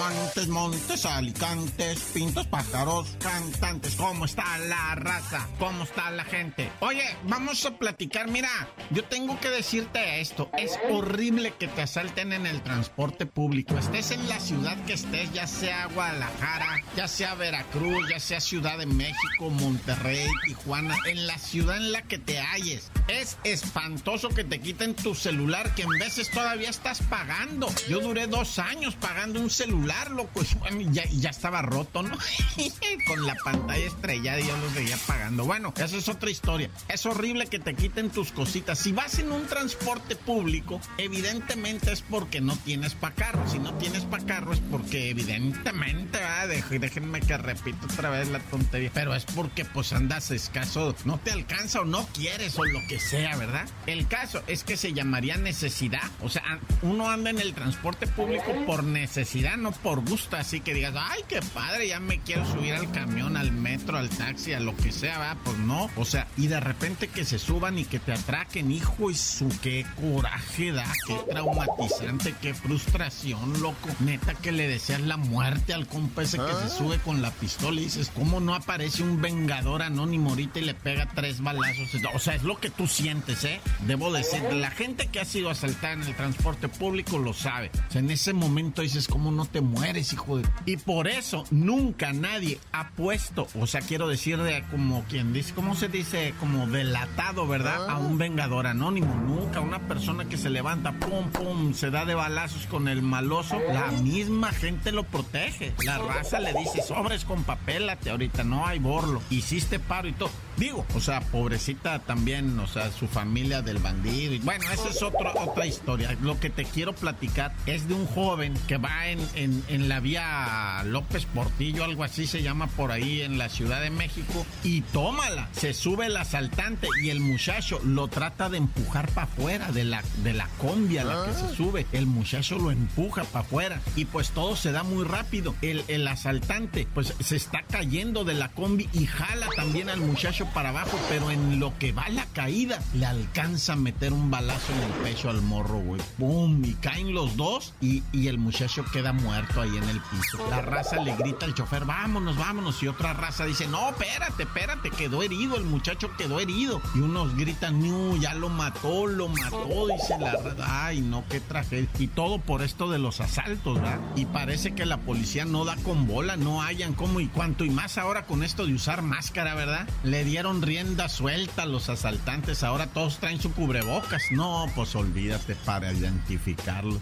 Montes, 0.04 0.48
montes, 0.48 1.06
alicantes, 1.06 1.98
pintos, 2.12 2.46
pájaros, 2.46 3.16
cantantes. 3.20 3.94
¿Cómo 3.94 4.26
está 4.26 4.58
la 4.58 4.94
raza? 4.96 5.48
¿Cómo 5.58 5.84
está 5.84 6.10
la 6.10 6.24
gente? 6.24 6.70
Oye, 6.80 7.04
vamos 7.22 7.64
a 7.64 7.78
platicar. 7.78 8.28
Mira, 8.28 8.50
yo 8.90 9.04
tengo 9.04 9.40
que 9.40 9.48
decirte 9.48 10.20
esto. 10.20 10.50
Es 10.58 10.78
horrible 10.90 11.54
que 11.58 11.68
te 11.68 11.82
asalten 11.82 12.34
en 12.34 12.46
el 12.46 12.62
transporte 12.62 13.24
público. 13.24 13.78
Estés 13.78 14.10
en 14.10 14.28
la 14.28 14.40
ciudad 14.40 14.76
que 14.84 14.92
estés, 14.92 15.32
ya 15.32 15.46
sea 15.46 15.86
Guadalajara, 15.86 16.82
ya 16.96 17.08
sea 17.08 17.34
Veracruz, 17.34 18.06
ya 18.10 18.20
sea 18.20 18.40
Ciudad 18.40 18.76
de 18.76 18.86
México, 18.86 19.48
Monterrey, 19.48 20.28
Tijuana, 20.44 20.96
en 21.06 21.26
la 21.26 21.38
ciudad 21.38 21.78
en 21.78 21.92
la 21.92 22.02
que 22.02 22.18
te 22.18 22.38
halles. 22.38 22.90
Es 23.08 23.38
espantoso 23.44 24.28
que 24.28 24.44
te 24.44 24.60
quiten 24.60 24.94
tu 24.94 25.14
celular, 25.14 25.74
que 25.74 25.82
en 25.82 25.98
veces 25.98 26.30
todavía 26.30 26.68
estás 26.68 27.00
pagando. 27.02 27.68
Yo 27.88 28.00
duré 28.00 28.26
dos 28.26 28.58
años 28.58 28.94
pagando 28.96 29.40
un 29.40 29.50
celular, 29.50 29.93
loco. 30.10 30.42
Y 30.42 30.90
ya, 30.92 31.30
estaba 31.30 31.62
roto, 31.62 32.02
¿no? 32.02 32.16
Con 33.06 33.26
la 33.26 33.34
pantalla 33.44 33.86
estrellada 33.86 34.40
y 34.40 34.46
yo 34.46 34.56
lo 34.56 34.70
seguía 34.70 34.96
pagando. 35.06 35.44
Bueno, 35.44 35.72
eso 35.76 35.96
es 35.96 36.08
otra 36.08 36.30
historia. 36.30 36.70
Es 36.88 37.06
horrible 37.06 37.46
que 37.46 37.58
te 37.58 37.74
quiten 37.74 38.10
tus 38.10 38.32
cositas. 38.32 38.78
Si 38.78 38.92
vas 38.92 39.18
en 39.18 39.32
un 39.32 39.46
transporte 39.46 40.16
público, 40.16 40.80
evidentemente 40.98 41.92
es 41.92 42.02
porque 42.02 42.40
no 42.40 42.56
tienes 42.56 42.94
pa' 42.94 43.12
carro. 43.12 43.42
Si 43.48 43.58
no 43.58 43.74
tienes 43.74 44.04
pa' 44.04 44.20
carro 44.20 44.52
es 44.52 44.60
porque 44.70 45.10
evidentemente, 45.10 46.18
¿verdad? 46.18 46.48
déjenme 46.48 47.20
que 47.20 47.36
repito 47.36 47.86
otra 47.86 48.10
vez 48.10 48.28
la 48.28 48.40
tontería. 48.40 48.90
Pero 48.92 49.14
es 49.14 49.24
porque 49.24 49.64
pues 49.64 49.92
andas 49.92 50.30
escaso, 50.30 50.94
no 51.04 51.18
te 51.18 51.30
alcanza 51.30 51.80
o 51.80 51.84
no 51.84 52.06
quieres 52.08 52.58
o 52.58 52.64
lo 52.64 52.80
que 52.88 52.98
sea, 52.98 53.36
¿verdad? 53.36 53.68
El 53.86 54.06
caso 54.06 54.42
es 54.46 54.64
que 54.64 54.76
se 54.76 54.92
llamaría 54.92 55.36
necesidad. 55.36 56.02
O 56.22 56.28
sea, 56.28 56.42
uno 56.82 57.08
anda 57.08 57.30
en 57.30 57.38
el 57.38 57.54
transporte 57.54 58.06
público 58.06 58.52
por 58.66 58.84
necesidad, 58.84 59.56
no 59.56 59.72
por 59.84 60.00
gusto. 60.00 60.36
Así 60.36 60.60
que 60.60 60.74
digas, 60.74 60.94
ay, 60.96 61.20
qué 61.28 61.40
padre, 61.52 61.88
ya 61.88 62.00
me 62.00 62.18
quiero 62.20 62.44
subir 62.46 62.72
al 62.72 62.90
camión, 62.90 63.36
al 63.36 63.52
metro, 63.52 63.98
al 63.98 64.08
taxi, 64.08 64.54
a 64.54 64.60
lo 64.60 64.74
que 64.74 64.90
sea, 64.90 65.18
¿verdad? 65.18 65.36
Pues 65.44 65.58
no. 65.58 65.90
O 65.96 66.06
sea, 66.06 66.26
y 66.38 66.46
de 66.46 66.58
repente 66.58 67.08
que 67.08 67.24
se 67.24 67.38
suban 67.38 67.78
y 67.78 67.84
que 67.84 67.98
te 67.98 68.12
atraquen, 68.12 68.72
hijo, 68.72 69.10
y 69.10 69.14
su 69.14 69.48
qué 69.62 69.84
coraje 70.00 70.72
da, 70.72 70.90
qué 71.06 71.14
traumatizante, 71.30 72.34
qué 72.40 72.54
frustración, 72.54 73.60
loco. 73.60 73.90
Neta 74.00 74.34
que 74.34 74.52
le 74.52 74.66
deseas 74.66 75.02
la 75.02 75.18
muerte 75.18 75.74
al 75.74 75.86
compa 75.86 76.22
ese 76.22 76.38
que 76.38 76.54
se 76.62 76.70
sube 76.70 76.98
con 76.98 77.20
la 77.20 77.30
pistola 77.30 77.78
y 77.78 77.84
dices, 77.84 78.10
¿cómo 78.14 78.40
no 78.40 78.54
aparece 78.54 79.02
un 79.02 79.20
vengador 79.20 79.82
anónimo 79.82 80.30
ahorita 80.30 80.60
y 80.60 80.64
le 80.64 80.74
pega 80.74 81.10
tres 81.14 81.42
balazos? 81.42 81.90
O 82.14 82.18
sea, 82.18 82.34
es 82.34 82.42
lo 82.42 82.58
que 82.58 82.70
tú 82.70 82.86
sientes, 82.86 83.44
¿eh? 83.44 83.60
Debo 83.86 84.10
decir, 84.10 84.42
la 84.54 84.70
gente 84.70 85.08
que 85.08 85.20
ha 85.20 85.26
sido 85.26 85.50
asaltada 85.50 85.92
en 85.92 86.02
el 86.04 86.16
transporte 86.16 86.68
público 86.68 87.18
lo 87.18 87.34
sabe. 87.34 87.70
O 87.88 87.92
sea, 87.92 88.00
en 88.00 88.10
ese 88.10 88.32
momento 88.32 88.80
dices, 88.80 89.08
¿cómo 89.08 89.30
no 89.30 89.44
te 89.44 89.60
mueres, 89.60 89.73
hijo 90.12 90.38
de...? 90.38 90.44
Y 90.66 90.76
por 90.76 91.08
eso 91.08 91.44
nunca 91.50 92.12
nadie 92.12 92.58
ha 92.72 92.90
puesto, 92.90 93.46
o 93.58 93.66
sea, 93.66 93.80
quiero 93.80 94.08
decir 94.08 94.38
de 94.38 94.64
como 94.70 95.04
quien 95.04 95.32
dice, 95.32 95.54
¿cómo 95.54 95.74
se 95.74 95.88
dice? 95.88 96.34
Como 96.40 96.66
delatado, 96.66 97.46
¿verdad? 97.46 97.88
A 97.88 97.98
un 97.98 98.18
vengador 98.18 98.66
anónimo. 98.66 99.14
Nunca 99.14 99.60
una 99.60 99.80
persona 99.80 100.24
que 100.24 100.36
se 100.36 100.50
levanta, 100.50 100.92
pum, 100.92 101.30
pum, 101.30 101.74
se 101.74 101.90
da 101.90 102.04
de 102.04 102.14
balazos 102.14 102.66
con 102.66 102.88
el 102.88 103.02
maloso, 103.02 103.58
la 103.72 103.90
misma 103.90 104.52
gente 104.52 104.92
lo 104.92 105.04
protege. 105.04 105.74
La 105.84 105.98
raza 105.98 106.40
le 106.40 106.52
dice, 106.54 106.82
sobres 106.82 107.24
con 107.24 107.44
papélate, 107.44 108.10
ahorita 108.10 108.44
no 108.44 108.66
hay 108.66 108.78
borlo. 108.78 109.22
Hiciste 109.30 109.78
paro 109.78 110.08
y 110.08 110.12
todo. 110.12 110.30
Digo, 110.56 110.86
o 110.94 111.00
sea, 111.00 111.20
pobrecita 111.20 111.98
también, 112.00 112.58
o 112.58 112.66
sea, 112.66 112.90
su 112.92 113.08
familia 113.08 113.62
del 113.62 113.78
bandido. 113.78 114.34
Y 114.34 114.38
bueno, 114.38 114.64
esa 114.72 114.88
es 114.88 115.02
otra 115.02 115.32
otra 115.34 115.66
historia. 115.66 116.16
Lo 116.22 116.38
que 116.38 116.50
te 116.50 116.64
quiero 116.64 116.94
platicar 116.94 117.52
es 117.66 117.88
de 117.88 117.94
un 117.94 118.06
joven 118.06 118.54
que 118.68 118.76
va 118.76 119.08
en, 119.08 119.18
en, 119.34 119.64
en 119.68 119.88
la 119.88 120.00
vía 120.00 120.82
López 120.84 121.26
Portillo, 121.26 121.84
algo 121.84 122.04
así 122.04 122.26
se 122.26 122.42
llama 122.42 122.66
por 122.68 122.92
ahí 122.92 123.22
en 123.22 123.38
la 123.38 123.48
Ciudad 123.48 123.80
de 123.80 123.90
México, 123.90 124.46
y 124.62 124.82
tómala. 124.82 125.48
Se 125.52 125.74
sube 125.74 126.06
el 126.06 126.16
asaltante 126.16 126.88
y 127.02 127.10
el 127.10 127.20
muchacho 127.20 127.80
lo 127.84 128.08
trata 128.08 128.48
de 128.48 128.58
empujar 128.58 129.10
para 129.10 129.26
afuera 129.26 129.72
de 129.72 129.84
la, 129.84 130.02
de 130.22 130.32
la 130.32 130.48
combi 130.58 130.98
a 130.98 131.04
la 131.04 131.26
que 131.26 131.34
se 131.34 131.54
sube. 131.56 131.86
El 131.92 132.06
muchacho 132.06 132.58
lo 132.58 132.70
empuja 132.70 133.24
para 133.24 133.44
afuera 133.44 133.80
y 133.96 134.04
pues 134.04 134.30
todo 134.30 134.56
se 134.56 134.72
da 134.72 134.82
muy 134.82 135.04
rápido. 135.04 135.54
El, 135.62 135.84
el 135.88 136.06
asaltante 136.06 136.86
pues 136.94 137.14
se 137.20 137.36
está 137.36 137.62
cayendo 137.62 138.24
de 138.24 138.34
la 138.34 138.48
combi 138.50 138.88
y 138.92 139.06
jala 139.06 139.48
también 139.56 139.88
al 139.88 140.00
muchacho 140.00 140.43
para 140.52 140.70
abajo, 140.70 140.98
pero 141.08 141.30
en 141.30 141.60
lo 141.60 141.76
que 141.78 141.92
va 141.92 142.08
la 142.08 142.26
caída, 142.26 142.80
le 142.94 143.06
alcanza 143.06 143.74
a 143.74 143.76
meter 143.76 144.12
un 144.12 144.30
balazo 144.30 144.72
en 144.72 144.82
el 144.82 144.90
pecho 145.02 145.30
al 145.30 145.42
morro, 145.42 145.78
güey. 145.78 146.00
¡Pum! 146.18 146.64
Y 146.64 146.74
caen 146.74 147.14
los 147.14 147.36
dos 147.36 147.74
y, 147.80 148.02
y, 148.12 148.28
el 148.28 148.38
muchacho 148.38 148.84
queda 148.92 149.12
muerto 149.12 149.60
ahí 149.60 149.76
en 149.76 149.88
el 149.88 150.00
piso. 150.00 150.38
La 150.50 150.60
raza 150.60 150.96
le 150.96 151.14
grita 151.16 151.46
al 151.46 151.54
chofer, 151.54 151.84
vámonos, 151.84 152.36
vámonos. 152.36 152.82
Y 152.82 152.88
otra 152.88 153.12
raza 153.12 153.44
dice, 153.46 153.66
no, 153.66 153.90
espérate, 153.90 154.44
espérate, 154.44 154.90
quedó 154.90 155.22
herido, 155.22 155.56
el 155.56 155.64
muchacho 155.64 156.10
quedó 156.16 156.40
herido. 156.40 156.80
Y 156.94 157.00
unos 157.00 157.36
gritan, 157.36 157.80
no, 157.80 158.16
ya 158.16 158.34
lo 158.34 158.48
mató, 158.48 159.06
lo 159.06 159.28
mató, 159.28 159.86
dice 159.88 160.18
la 160.18 160.32
raza. 160.36 160.86
Ay, 160.86 161.00
no, 161.00 161.24
qué 161.28 161.40
tragedia. 161.40 161.88
Y 161.98 162.08
todo 162.08 162.38
por 162.38 162.62
esto 162.62 162.90
de 162.90 162.98
los 162.98 163.20
asaltos, 163.20 163.80
¿verdad? 163.80 164.00
Y 164.16 164.26
parece 164.26 164.74
que 164.74 164.86
la 164.86 164.98
policía 164.98 165.44
no 165.44 165.64
da 165.64 165.76
con 165.76 166.06
bola, 166.06 166.36
no 166.36 166.62
hayan 166.62 166.94
cómo 166.94 167.20
y 167.20 167.28
cuánto. 167.28 167.64
Y 167.64 167.70
más 167.70 167.98
ahora 167.98 168.24
con 168.24 168.42
esto 168.42 168.66
de 168.66 168.74
usar 168.74 169.02
máscara, 169.02 169.54
¿verdad? 169.54 169.88
Le 170.02 170.24
dieron 170.34 170.62
rienda 170.62 171.08
suelta 171.08 171.62
a 171.62 171.66
los 171.66 171.88
asaltantes, 171.88 172.64
ahora 172.64 172.88
todos 172.88 173.18
traen 173.18 173.40
su 173.40 173.52
cubrebocas. 173.52 174.32
No, 174.32 174.66
pues 174.74 174.96
olvídate 174.96 175.54
para 175.54 175.92
identificarlo. 175.92 177.00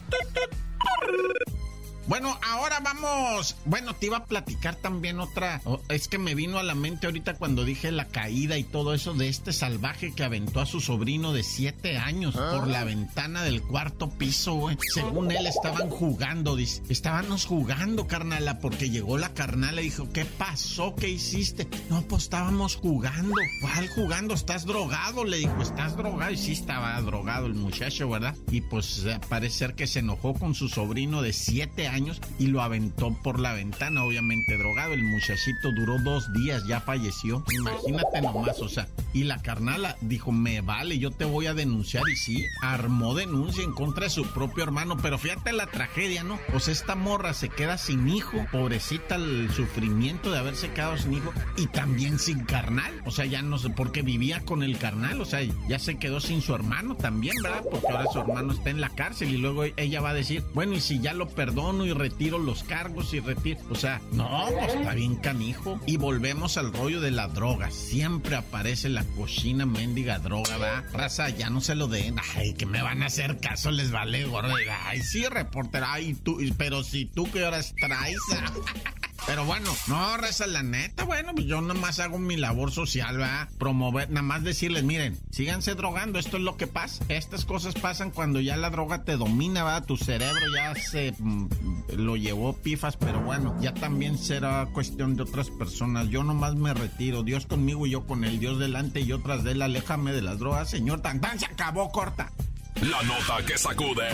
Bueno, 2.09 2.37
ahora 2.43 2.81
vamos. 2.81 3.57
Bueno, 3.65 3.95
te 3.95 4.07
iba 4.07 4.17
a 4.17 4.25
platicar 4.25 4.75
también 4.75 5.21
otra. 5.21 5.63
Es 5.89 6.09
que 6.09 6.19
me 6.19 6.35
vino 6.35 6.59
a 6.59 6.65
la 6.65 6.75
mente 6.75 7.07
ahorita 7.07 7.35
cuando 7.35 7.65
dije 7.65 7.93
la 7.93 8.09
caída 8.09 8.59
y 8.59 8.65
todo 8.65 8.93
eso 8.93 9.15
de 9.15 9.29
este 9.29 9.53
salvaje 9.53 10.13
que 10.13 10.25
aventó 10.25 10.61
a 10.61 10.67
su 10.67 10.81
sobrino 10.81 11.33
de 11.33 11.45
siete 11.45 11.99
años 11.99 12.35
por 12.35 12.67
la 12.67 12.83
ventana 12.83 13.43
del 13.45 13.63
cuarto 13.63 14.11
piso, 14.11 14.55
güey. 14.55 14.77
Según 14.93 15.31
él, 15.31 15.47
estaban 15.47 15.91
jugando. 15.91 16.57
Dice, 16.57 16.83
estábamos 16.89 17.47
jugando, 17.47 18.09
carnala, 18.09 18.59
porque 18.59 18.91
llegó 18.91 19.17
la 19.17 19.33
carnala 19.33 19.81
y 19.81 19.85
dijo, 19.85 20.11
¿qué 20.13 20.25
pasó? 20.25 20.97
¿Qué 20.97 21.09
hiciste? 21.09 21.69
No, 21.89 22.03
pues 22.03 22.25
estábamos 22.25 22.77
jugando. 22.77 23.35
¿Cuál 23.61 23.89
jugando? 23.91 24.35
¿Estás 24.35 24.67
drogado? 24.67 25.25
Le 25.25 25.39
dijo, 25.39 25.63
¿estás 25.63 25.97
drogado? 25.97 26.33
Y 26.33 26.37
sí 26.37 26.53
estaba 26.53 27.01
drogado 27.01 27.47
el 27.47 27.55
muchacho, 27.55 28.09
¿verdad? 28.09 28.37
Y 28.51 28.61
pues 28.61 29.07
parece 29.29 29.59
ser 29.59 29.75
que 29.75 29.87
se 29.87 30.01
enojó 30.01 30.35
con 30.35 30.55
su 30.55 30.69
sobrino 30.69 31.23
de 31.23 31.33
siete 31.33 31.87
años 31.87 31.92
y 32.39 32.47
lo 32.47 32.63
aventó 32.63 33.15
por 33.23 33.39
la 33.39 33.53
ventana, 33.53 34.05
obviamente 34.05 34.57
drogado. 34.57 34.95
El 34.95 35.03
muchachito 35.03 35.73
duró 35.73 35.99
dos 35.99 36.33
días, 36.33 36.65
ya 36.67 36.81
falleció. 36.81 37.45
Imagínate 37.59 38.23
nomás, 38.23 38.61
o 38.61 38.69
sea, 38.69 38.89
y 39.13 39.25
la 39.25 39.43
carnala 39.43 39.97
dijo, 40.01 40.33
me 40.33 40.63
vale, 40.63 40.99
yo 40.99 41.11
te 41.11 41.25
voy 41.25 41.47
a 41.47 41.55
denunciar. 41.55 42.03
Y 42.11 42.17
sí, 42.17 42.47
armó 42.63 43.15
denuncia 43.15 43.63
en 43.63 43.73
contra 43.73 44.05
de 44.05 44.11
su 44.11 44.25
propio 44.27 44.65
hermano. 44.65 44.97
Pero 45.03 45.19
fíjate 45.19 45.53
la 45.53 45.67
tragedia, 45.67 46.23
¿no? 46.23 46.39
Pues 46.51 46.69
esta 46.69 46.95
morra 46.95 47.35
se 47.35 47.49
queda 47.49 47.77
sin 47.77 48.09
hijo, 48.09 48.39
pobrecita 48.51 49.17
el 49.17 49.51
sufrimiento 49.53 50.33
de 50.33 50.39
haberse 50.39 50.71
quedado 50.71 50.97
sin 50.97 51.15
hijo 51.15 51.33
y 51.57 51.67
también 51.67 52.19
sin 52.19 52.45
carnal. 52.45 53.03
O 53.05 53.11
sea, 53.11 53.27
ya 53.27 53.43
no 53.43 53.59
sé 53.59 53.69
por 53.71 53.93
qué 53.93 54.03
vivía 54.03 54.41
con 54.41 54.63
el 54.63 54.79
carnal, 54.79 55.21
o 55.21 55.25
sea, 55.25 55.41
ya 55.69 55.79
se 55.79 55.99
quedó 55.99 56.21
sin 56.21 56.41
su 56.41 56.55
hermano 56.55 56.97
también, 56.97 57.35
¿verdad? 57.43 57.63
Porque 57.71 57.89
ahora 57.89 58.07
su 58.11 58.21
hermano 58.21 58.53
está 58.53 58.71
en 58.71 58.81
la 58.81 58.89
cárcel 58.89 59.31
y 59.31 59.37
luego 59.37 59.65
ella 59.65 60.01
va 60.01 60.11
a 60.11 60.15
decir, 60.15 60.43
bueno, 60.55 60.75
y 60.75 60.81
si 60.81 61.01
ya 61.01 61.13
lo 61.13 61.29
perdono 61.29 61.82
y 61.85 61.93
retiro 61.93 62.39
los 62.39 62.63
cargos 62.65 63.15
y 63.15 63.21
retiro, 63.21 63.61
o 63.71 63.75
sea, 63.75 64.01
no, 64.13 64.47
pues 64.59 64.75
está 64.75 64.95
bien 64.95 65.17
canijo. 65.17 65.81
Y 65.87 65.97
volvemos 65.97 66.57
al 66.57 66.73
rollo 66.73 67.01
de 67.01 67.11
la 67.11 67.29
droga. 67.29 67.71
Siempre 67.71 68.37
aparece 68.37 68.89
la 68.89 69.05
cochina 69.05 69.67
mendiga 69.67 70.19
droga, 70.19 70.57
¿verdad? 70.59 70.85
Raza, 70.93 71.29
ya 71.31 71.51
no 71.51 71.61
se 71.61 71.75
lo 71.75 71.89
den. 71.89 72.17
Ay, 72.37 72.55
que 72.55 72.67
me 72.67 72.83
van 72.83 73.03
a 73.03 73.07
hacer 73.07 73.39
caso, 73.41 73.71
les 73.71 73.91
vale, 73.91 74.25
gordo. 74.25 74.55
Ay, 74.85 75.03
sí, 75.03 75.27
reportero, 75.27 75.87
ay, 75.89 76.15
tú, 76.15 76.39
pero 76.57 76.83
si 76.83 77.07
tú 77.07 77.31
qué 77.31 77.45
horas 77.45 77.75
traes. 77.79 78.19
Pero 79.27 79.45
bueno, 79.45 79.71
no, 79.87 80.17
reza 80.17 80.47
la 80.47 80.63
neta, 80.63 81.05
bueno, 81.05 81.33
pues 81.35 81.47
yo 81.47 81.61
nomás 81.61 82.01
hago 82.01 82.19
mi 82.19 82.37
labor 82.37 82.73
social, 82.73 83.19
¿verdad? 83.19 83.49
Promover, 83.59 84.11
nada 84.11 84.23
más 84.23 84.43
decirles, 84.43 84.83
miren, 84.83 85.19
síganse 85.31 85.75
drogando, 85.75 86.19
esto 86.19 86.39
es 86.39 86.43
lo 86.43 86.57
que 86.57 86.67
pasa. 86.67 87.05
Estas 87.09 87.45
cosas 87.45 87.75
pasan 87.75 88.11
cuando 88.11 88.41
ya 88.41 88.57
la 88.57 88.71
droga 88.71 89.05
te 89.05 89.17
domina, 89.17 89.63
¿verdad? 89.63 89.85
Tu 89.85 89.97
cerebro 89.97 90.41
ya 90.55 90.75
se 90.75 91.15
mm, 91.19 91.49
lo 91.97 92.17
llevó 92.17 92.55
pifas, 92.55 92.97
pero 92.97 93.21
bueno, 93.21 93.57
ya 93.61 93.73
también 93.73 94.19
será 94.19 94.69
cuestión 94.73 95.15
de 95.15 95.23
otras 95.23 95.51
personas. 95.51 96.09
Yo 96.09 96.25
nomás 96.25 96.57
me 96.57 96.75
retiro, 96.75 97.23
Dios 97.23 97.47
conmigo 97.47 97.87
y 97.87 97.91
yo 97.91 98.07
con 98.07 98.25
el 98.25 98.41
Dios 98.41 98.59
delante 98.59 99.01
y 99.01 99.13
otras 99.13 99.45
de 99.45 99.53
él, 99.53 99.63
aléjame 99.63 100.13
de 100.13 100.23
las 100.23 100.39
drogas, 100.41 100.69
señor. 100.69 101.01
Tan 101.01 101.21
se 101.39 101.47
acabó, 101.47 101.91
corta. 101.91 102.33
La 102.81 103.03
nota 103.03 103.45
que 103.47 103.57
sacude. 103.57 104.09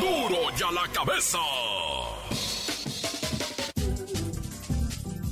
¡Duro! 0.00 0.28
¡Duro 0.28 0.56
ya 0.56 0.70
la 0.72 0.88
cabeza! 0.92 1.38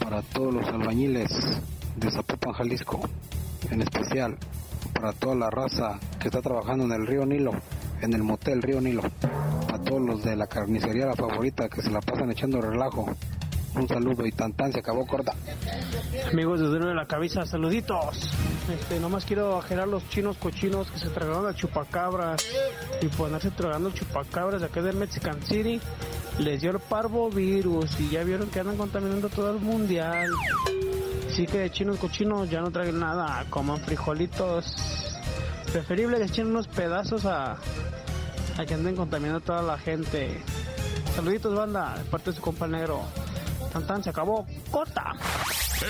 para 0.00 0.20
todos 0.22 0.52
los 0.52 0.66
albañiles 0.66 1.30
de 1.94 2.10
Zapopan, 2.10 2.54
Jalisco, 2.54 3.08
en 3.70 3.82
especial 3.82 4.36
para 5.00 5.12
toda 5.12 5.36
la 5.36 5.48
raza 5.48 5.98
que 6.18 6.26
está 6.26 6.42
trabajando 6.42 6.84
en 6.84 6.92
el 6.92 7.06
río 7.06 7.24
Nilo, 7.24 7.52
en 8.00 8.12
el 8.14 8.22
motel 8.24 8.60
Río 8.60 8.80
Nilo, 8.80 9.02
para 9.66 9.80
todos 9.82 10.02
los 10.02 10.24
de 10.24 10.34
la 10.34 10.48
carnicería 10.48 11.06
la 11.06 11.14
favorita 11.14 11.68
que 11.68 11.82
se 11.82 11.90
la 11.90 12.00
pasan 12.00 12.32
echando 12.32 12.60
relajo. 12.60 13.06
Un 13.76 13.86
saludo 13.86 14.26
y 14.26 14.32
tan 14.32 14.54
tan 14.54 14.72
se 14.72 14.80
acabó 14.80 15.06
corta. 15.06 15.34
Amigos 16.32 16.58
desde 16.58 16.94
la 16.94 17.06
cabeza, 17.06 17.46
saluditos. 17.46 18.28
Este, 18.72 18.98
nomás 18.98 19.24
quiero 19.24 19.56
ajerar 19.58 19.86
los 19.86 20.08
chinos 20.08 20.36
cochinos 20.36 20.90
que 20.90 20.98
se 20.98 21.10
tragaron 21.10 21.46
a 21.46 21.54
chupacabras 21.54 22.44
y 23.00 23.06
ponerse 23.06 23.52
tragando 23.52 23.92
chupacabras 23.92 24.62
de 24.62 24.66
acá 24.66 24.82
del 24.82 24.96
Mexican 24.96 25.40
City. 25.42 25.80
Les 26.40 26.60
dio 26.60 26.72
el 26.72 26.80
parvovirus 26.80 28.00
y 28.00 28.10
ya 28.10 28.24
vieron 28.24 28.48
que 28.48 28.60
andan 28.60 28.76
contaminando 28.76 29.28
todo 29.28 29.50
el 29.52 29.60
mundial. 29.60 30.32
Así 31.38 31.46
que 31.46 31.70
chinos 31.70 32.00
cochinos 32.00 32.50
ya 32.50 32.60
no 32.60 32.72
traigan 32.72 32.98
nada, 32.98 33.46
coman 33.48 33.78
frijolitos. 33.78 34.74
Preferible 35.70 36.18
que 36.18 36.24
echen 36.24 36.48
unos 36.48 36.66
pedazos 36.66 37.24
a, 37.26 37.52
a 37.52 38.66
que 38.66 38.74
anden 38.74 38.96
contaminando 38.96 39.38
a 39.38 39.42
toda 39.42 39.62
la 39.62 39.78
gente. 39.78 40.42
Saluditos 41.14 41.54
banda, 41.54 41.94
de 41.96 42.02
parte 42.10 42.30
de 42.30 42.36
su 42.36 42.42
compa 42.42 42.66
negro. 42.66 43.02
Tan 43.72 43.86
tan 43.86 44.02
se 44.02 44.10
acabó. 44.10 44.48
Corta. 44.68 45.12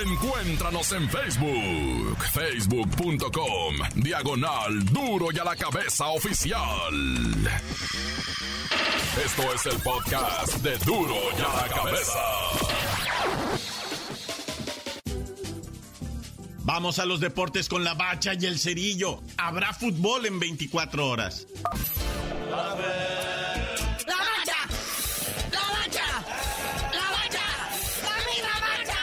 Encuéntranos 0.05 0.93
en 0.93 1.09
Facebook, 1.09 2.19
facebook.com, 2.35 3.75
diagonal 3.95 4.85
duro 4.93 5.29
y 5.33 5.39
a 5.39 5.45
la 5.45 5.57
cabeza 5.57 6.09
oficial. 6.09 6.93
Esto 9.25 9.55
es 9.55 9.65
el 9.65 9.81
podcast 9.81 10.57
de 10.59 10.77
duro 10.85 11.17
y 11.39 11.41
a 11.41 11.63
la 11.63 11.75
cabeza. 11.75 12.21
Vamos 16.69 16.99
a 16.99 17.07
los 17.07 17.19
deportes 17.19 17.67
con 17.67 17.83
la 17.83 17.95
bacha 17.95 18.35
y 18.35 18.45
el 18.45 18.59
cerillo. 18.59 19.23
Habrá 19.39 19.73
fútbol 19.73 20.27
en 20.27 20.39
24 20.39 21.09
horas. 21.09 21.47
¡La 22.51 22.57
bacha! 22.57 22.85
¡La 24.07 24.17
bacha! 25.73 26.05
¡La 26.93 27.11
bacha! 27.11 27.41
¡Dame 28.05 28.37
la 28.43 28.61
bacha! 28.61 29.01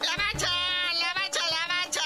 ¡La 0.00 0.16
bacha! 0.16 0.50
¡La 0.98 1.12
bacha! 1.12 1.40
¡La 1.50 1.66
bacha! 1.68 2.00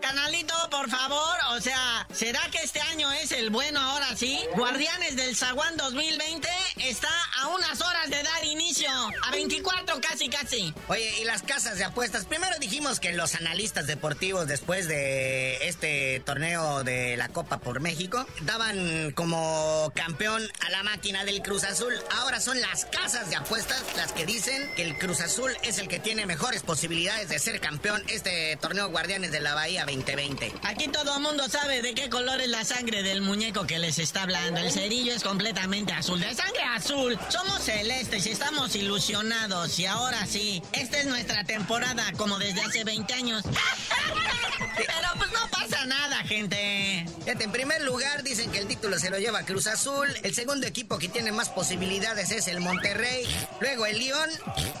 Canalito, 0.00 0.54
por 0.70 0.88
favor, 0.88 1.36
o 1.50 1.60
sea, 1.60 2.06
¿será 2.12 2.42
que 2.52 2.58
este 2.58 2.80
año 2.80 3.10
es 3.10 3.32
el 3.32 3.50
bueno 3.50 3.80
ahora 3.80 4.16
sí? 4.16 4.38
Guardianes 4.54 5.16
del 5.16 5.34
Zaguán 5.34 5.76
2020 5.76 6.48
está 6.90 7.08
a 7.40 7.46
unas 7.48 7.80
horas 7.80 8.10
de 8.10 8.20
dar 8.20 8.44
inicio. 8.44 8.90
A 9.22 9.30
24 9.30 10.00
casi, 10.00 10.28
casi. 10.28 10.74
Oye, 10.88 11.20
y 11.20 11.24
las 11.24 11.42
casas 11.42 11.78
de 11.78 11.84
apuestas. 11.84 12.24
Primero 12.24 12.56
dijimos 12.58 12.98
que 12.98 13.12
los 13.12 13.36
analistas 13.36 13.86
deportivos 13.86 14.48
después 14.48 14.88
de 14.88 15.68
este 15.68 16.20
torneo 16.26 16.82
de 16.82 17.16
la 17.16 17.28
Copa 17.28 17.58
por 17.60 17.78
México 17.78 18.26
daban 18.40 19.12
como 19.12 19.92
campeón 19.94 20.42
a 20.66 20.70
la 20.70 20.82
máquina 20.82 21.24
del 21.24 21.42
Cruz 21.42 21.62
Azul. 21.62 21.94
Ahora 22.18 22.40
son 22.40 22.60
las 22.60 22.86
casas 22.86 23.30
de 23.30 23.36
apuestas 23.36 23.84
las 23.96 24.12
que 24.12 24.26
dicen 24.26 24.68
que 24.74 24.82
el 24.82 24.98
Cruz 24.98 25.20
Azul 25.20 25.52
es 25.62 25.78
el 25.78 25.86
que 25.86 26.00
tiene 26.00 26.26
mejores 26.26 26.62
posibilidades 26.62 27.28
de 27.28 27.38
ser 27.38 27.60
campeón 27.60 28.02
este 28.08 28.56
torneo 28.60 28.88
Guardianes 28.90 29.30
de 29.30 29.38
la 29.38 29.54
Bahía 29.54 29.84
2020. 29.86 30.52
Aquí 30.64 30.88
todo 30.88 31.16
el 31.16 31.22
mundo 31.22 31.48
sabe 31.48 31.82
de 31.82 31.94
qué 31.94 32.10
color 32.10 32.40
es 32.40 32.48
la 32.48 32.64
sangre 32.64 33.04
del 33.04 33.22
muñeco 33.22 33.64
que 33.64 33.78
les 33.78 34.00
está 34.00 34.22
hablando. 34.22 34.60
El 34.60 34.72
cerillo 34.72 35.14
es 35.14 35.22
completamente 35.22 35.92
azul. 35.92 36.18
De 36.18 36.34
sangre 36.34 36.64
azul 36.64 36.79
azul. 36.80 37.18
Somos 37.28 37.62
celestes 37.62 38.26
y 38.26 38.30
estamos 38.30 38.74
ilusionados. 38.74 39.78
Y 39.78 39.86
ahora 39.86 40.26
sí, 40.26 40.62
esta 40.72 40.98
es 40.98 41.06
nuestra 41.06 41.44
temporada 41.44 42.10
como 42.16 42.38
desde 42.38 42.62
hace 42.62 42.84
20 42.84 43.12
años. 43.12 43.42
Pero 44.76 45.08
pues 45.18 45.30
no 45.32 45.46
pasa 45.50 45.84
nada, 45.86 46.16
gente. 46.24 47.06
en 47.26 47.52
primer 47.52 47.82
lugar 47.82 48.22
dicen 48.22 48.50
que 48.50 48.58
el 48.58 48.66
título 48.66 48.98
se 48.98 49.10
lo 49.10 49.18
lleva 49.18 49.44
Cruz 49.44 49.66
Azul. 49.66 50.08
El 50.22 50.34
segundo 50.34 50.66
equipo 50.66 50.98
que 50.98 51.08
tiene 51.08 51.32
más 51.32 51.50
posibilidades 51.50 52.30
es 52.30 52.48
el 52.48 52.60
Monterrey. 52.60 53.26
Luego 53.60 53.84
el 53.86 53.98
León 53.98 54.30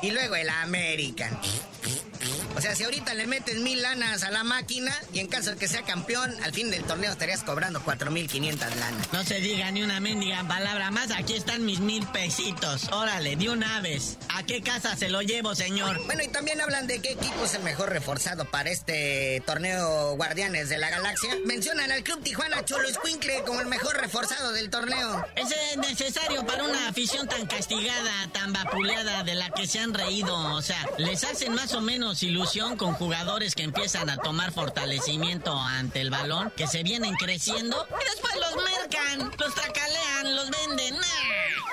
y 0.00 0.10
luego 0.10 0.36
el 0.36 0.48
América. 0.48 1.30
O 2.56 2.60
sea, 2.60 2.74
si 2.74 2.84
ahorita 2.84 3.14
le 3.14 3.26
metes 3.26 3.58
mil 3.58 3.80
lanas 3.80 4.22
a 4.22 4.30
la 4.30 4.44
máquina 4.44 4.92
y 5.12 5.20
en 5.20 5.28
caso 5.28 5.50
de 5.50 5.56
que 5.56 5.68
sea 5.68 5.82
campeón, 5.82 6.34
al 6.42 6.52
fin 6.52 6.70
del 6.70 6.82
torneo 6.84 7.12
estarías 7.12 7.42
cobrando 7.42 7.80
4.500 7.80 8.74
lanas. 8.74 9.12
No 9.12 9.24
se 9.24 9.40
diga 9.40 9.70
ni 9.70 9.82
una 9.82 10.00
mendiga 10.00 10.42
palabra 10.46 10.90
más. 10.90 11.10
Aquí 11.12 11.34
están 11.34 11.64
mis 11.64 11.80
mil 11.80 12.06
pesitos. 12.08 12.88
Órale, 12.92 13.36
de 13.36 13.50
una 13.50 13.80
vez. 13.80 14.18
¿A 14.28 14.42
qué 14.42 14.62
casa 14.62 14.96
se 14.96 15.08
lo 15.08 15.22
llevo, 15.22 15.54
señor? 15.54 16.04
Bueno, 16.06 16.22
y 16.22 16.28
también 16.28 16.60
hablan 16.60 16.86
de 16.86 17.00
qué 17.00 17.12
equipo 17.12 17.44
es 17.44 17.54
el 17.54 17.62
mejor 17.62 17.90
reforzado 17.90 18.44
para 18.44 18.70
este 18.70 19.42
torneo 19.46 20.16
Guardianes 20.16 20.68
de 20.68 20.78
la 20.78 20.90
Galaxia. 20.90 21.30
Mencionan 21.46 21.92
al 21.92 22.02
Club 22.02 22.22
Tijuana 22.22 22.64
Cholo 22.64 22.88
Escuincle 22.88 23.42
como 23.46 23.60
el 23.60 23.66
mejor 23.66 23.96
reforzado 23.96 24.52
del 24.52 24.70
torneo. 24.70 25.24
Ese 25.36 25.54
es 25.70 25.76
necesario 25.78 26.44
para 26.46 26.64
una 26.64 26.88
afición 26.88 27.28
tan 27.28 27.46
castigada, 27.46 28.28
tan 28.32 28.52
vapuleada, 28.52 29.22
de 29.22 29.34
la 29.34 29.50
que 29.50 29.66
se 29.66 29.78
han 29.78 29.94
reído. 29.94 30.36
O 30.54 30.62
sea, 30.62 30.84
les 30.98 31.22
hacen 31.24 31.54
más 31.54 31.72
o 31.74 31.80
menos 31.80 32.22
ilusión 32.22 32.39
con 32.78 32.94
jugadores 32.94 33.54
que 33.54 33.62
empiezan 33.64 34.08
a 34.08 34.16
tomar 34.16 34.50
fortalecimiento 34.50 35.52
ante 35.58 36.00
el 36.00 36.08
balón, 36.08 36.50
que 36.56 36.66
se 36.66 36.82
vienen 36.82 37.14
creciendo 37.16 37.86
y 37.90 38.04
después 38.10 38.34
los 38.36 38.64
mercan, 38.64 39.30
los 39.38 39.54
tracalean, 39.54 40.36
los 40.36 40.50
venden. 40.50 40.96